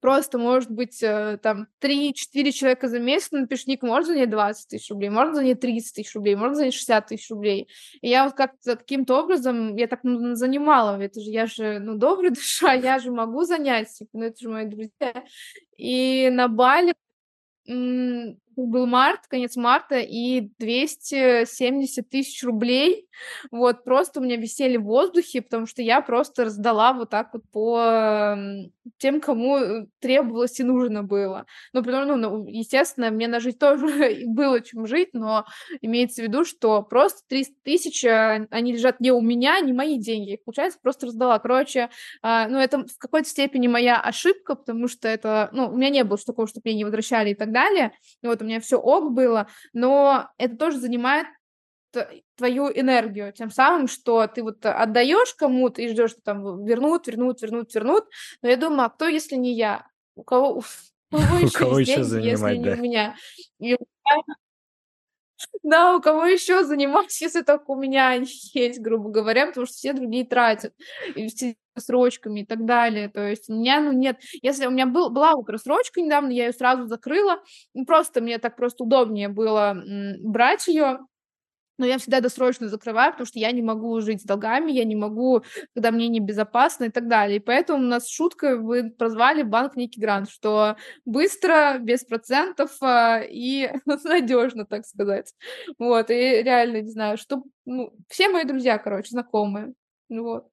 [0.00, 4.90] просто, может быть, э, там 3-4 человека за месяц на пешник можно занять 20 тысяч
[4.90, 7.68] рублей, можно занять 30 тысяч рублей, можно занять 60 тысяч рублей.
[8.00, 11.96] И я вот как-то каким-то образом, я так ну, занимала, это же я же, ну,
[11.96, 15.24] добрая душа, я же могу занять, типа, ну, это же мои друзья.
[15.76, 16.94] И на Бали
[18.56, 23.06] был март, конец марта, и 270 тысяч рублей
[23.50, 27.42] вот просто у меня висели в воздухе, потому что я просто раздала вот так вот
[27.50, 28.36] по
[28.98, 31.46] тем, кому требовалось и нужно было.
[31.72, 33.86] Ну, ну, естественно, мне на жизнь тоже
[34.26, 35.44] было чем жить, но
[35.80, 39.98] имеется в виду, что просто 300 тысяч, а, они лежат не у меня, не мои
[39.98, 41.38] деньги, их, получается, просто раздала.
[41.38, 41.90] Короче,
[42.22, 46.04] а, ну, это в какой-то степени моя ошибка, потому что это, ну, у меня не
[46.04, 47.92] было такого, чтобы мне не возвращали и так далее,
[48.22, 51.26] вот у меня все ок было, но это тоже занимает
[52.36, 57.42] твою энергию, тем самым, что ты вот отдаешь кому-то и ждешь, что там вернут, вернут,
[57.42, 58.04] вернут, вернут.
[58.42, 59.86] Но я думаю, а кто, если не я?
[60.14, 60.62] У кого,
[61.10, 62.74] у кого еще, у кого еще деньги, занимать, если да.
[62.74, 63.16] не у меня?
[63.58, 63.76] И
[65.62, 69.92] да, у кого еще заниматься, если только у меня есть, грубо говоря, потому что все
[69.92, 70.72] другие тратят,
[71.14, 73.08] и все срочками и так далее.
[73.10, 74.18] То есть у меня, ну, нет.
[74.42, 77.42] Если у меня был, была вот рассрочка недавно, я ее сразу закрыла.
[77.74, 79.76] Ну, просто мне так просто удобнее было
[80.22, 81.00] брать ее
[81.78, 84.96] но я всегда досрочно закрываю, потому что я не могу жить с долгами, я не
[84.96, 85.42] могу,
[85.74, 87.36] когда мне небезопасно и так далее.
[87.36, 93.20] И поэтому у нас шутка вы прозвали банк Ники Грант, что быстро, без процентов а,
[93.20, 93.70] и
[94.04, 95.34] надежно, так сказать.
[95.78, 97.42] Вот, и реально, не знаю, что...
[97.64, 99.74] Ну, все мои друзья, короче, знакомые.
[100.08, 100.48] Вот.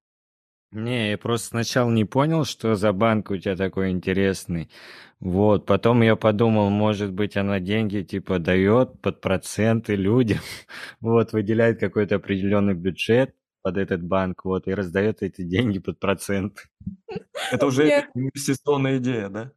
[0.73, 4.71] Не, я просто сначала не понял, что за банк у тебя такой интересный.
[5.19, 10.39] Вот, потом я подумал, может быть, она деньги типа дает под проценты людям,
[10.99, 16.65] вот, выделяет какой-то определенный бюджет под этот банк, вот, и раздает эти деньги под процент.
[17.51, 18.09] Это уже Нет.
[18.15, 19.51] инвестиционная идея, да?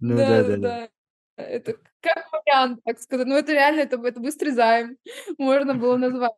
[0.00, 0.88] Ну да, да, да.
[1.36, 3.26] Это как вариант, так сказать.
[3.26, 4.96] Ну, это реально, это, это быстрый займ,
[5.38, 6.32] можно было назвать.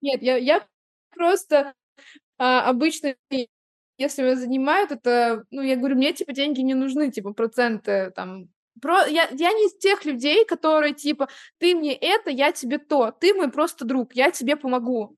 [0.00, 0.66] Нет, я, я
[1.14, 1.74] просто
[2.38, 3.14] а, обычно,
[3.98, 8.48] если меня занимают, это, ну, я говорю, мне, типа, деньги не нужны, типа, проценты, там,
[8.80, 9.06] про...
[9.06, 11.28] я, я не из тех людей, которые, типа,
[11.58, 15.16] ты мне это, я тебе то, ты мой просто друг, я тебе помогу,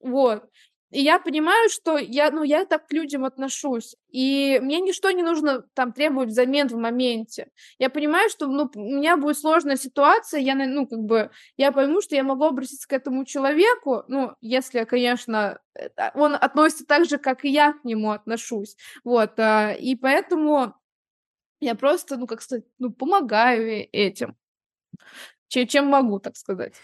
[0.00, 0.44] вот.
[0.90, 3.96] И я понимаю, что я, ну, я так к людям отношусь.
[4.10, 7.48] И мне ничто не нужно там требовать взамен в моменте.
[7.78, 12.00] Я понимаю, что ну, у меня будет сложная ситуация, я, ну, как бы, я пойму,
[12.00, 15.58] что я могу обратиться к этому человеку, ну, если, конечно,
[15.96, 18.76] а, он относится так же, как и я к нему отношусь.
[19.04, 20.74] Вот, а, и поэтому
[21.60, 24.36] я просто, ну, как сказать, ну, помогаю этим,
[25.48, 26.74] чем могу, так сказать.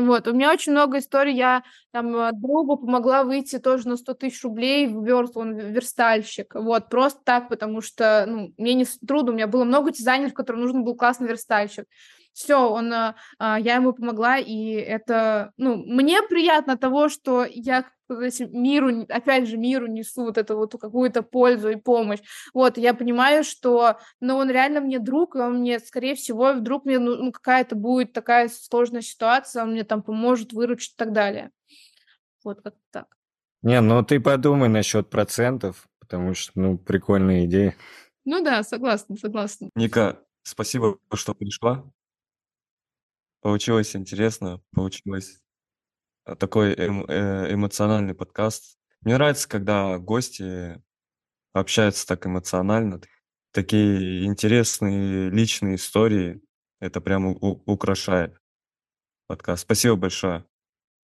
[0.00, 1.34] Вот, у меня очень много историй.
[1.34, 6.54] Я там э, другу помогла выйти тоже на 100 тысяч рублей в верст, он верстальщик.
[6.54, 10.62] Вот, просто так, потому что, ну, мне не трудно, у меня было много дизайнеров, которым
[10.62, 11.86] нужен был классный верстальщик
[12.34, 17.86] все, он, а, а, я ему помогла, и это, ну, мне приятно того, что я
[18.08, 22.20] миру, опять же, миру несу вот эту вот какую-то пользу и помощь.
[22.52, 26.84] Вот, я понимаю, что, ну, он реально мне друг, и он мне, скорее всего, вдруг
[26.84, 31.50] мне, ну, какая-то будет такая сложная ситуация, он мне там поможет, выручит и так далее.
[32.42, 33.06] Вот как так.
[33.62, 37.74] Не, ну ты подумай насчет процентов, потому что, ну, прикольная идея.
[38.26, 39.70] Ну да, согласна, согласна.
[39.74, 41.84] Ника, спасибо, что пришла.
[43.44, 45.38] Получилось интересно, получилось
[46.24, 48.78] э, такой эм, э, эмоциональный подкаст.
[49.02, 50.82] Мне нравится, когда гости
[51.52, 53.02] общаются так эмоционально,
[53.50, 56.40] такие интересные личные истории.
[56.80, 58.34] Это прям украшает
[59.26, 59.64] подкаст.
[59.64, 60.46] Спасибо большое.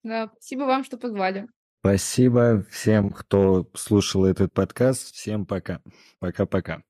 [0.03, 1.47] Да, спасибо вам, что позвали.
[1.79, 5.15] Спасибо всем, кто слушал этот подкаст.
[5.15, 5.81] Всем пока.
[6.19, 6.83] Пока-пока.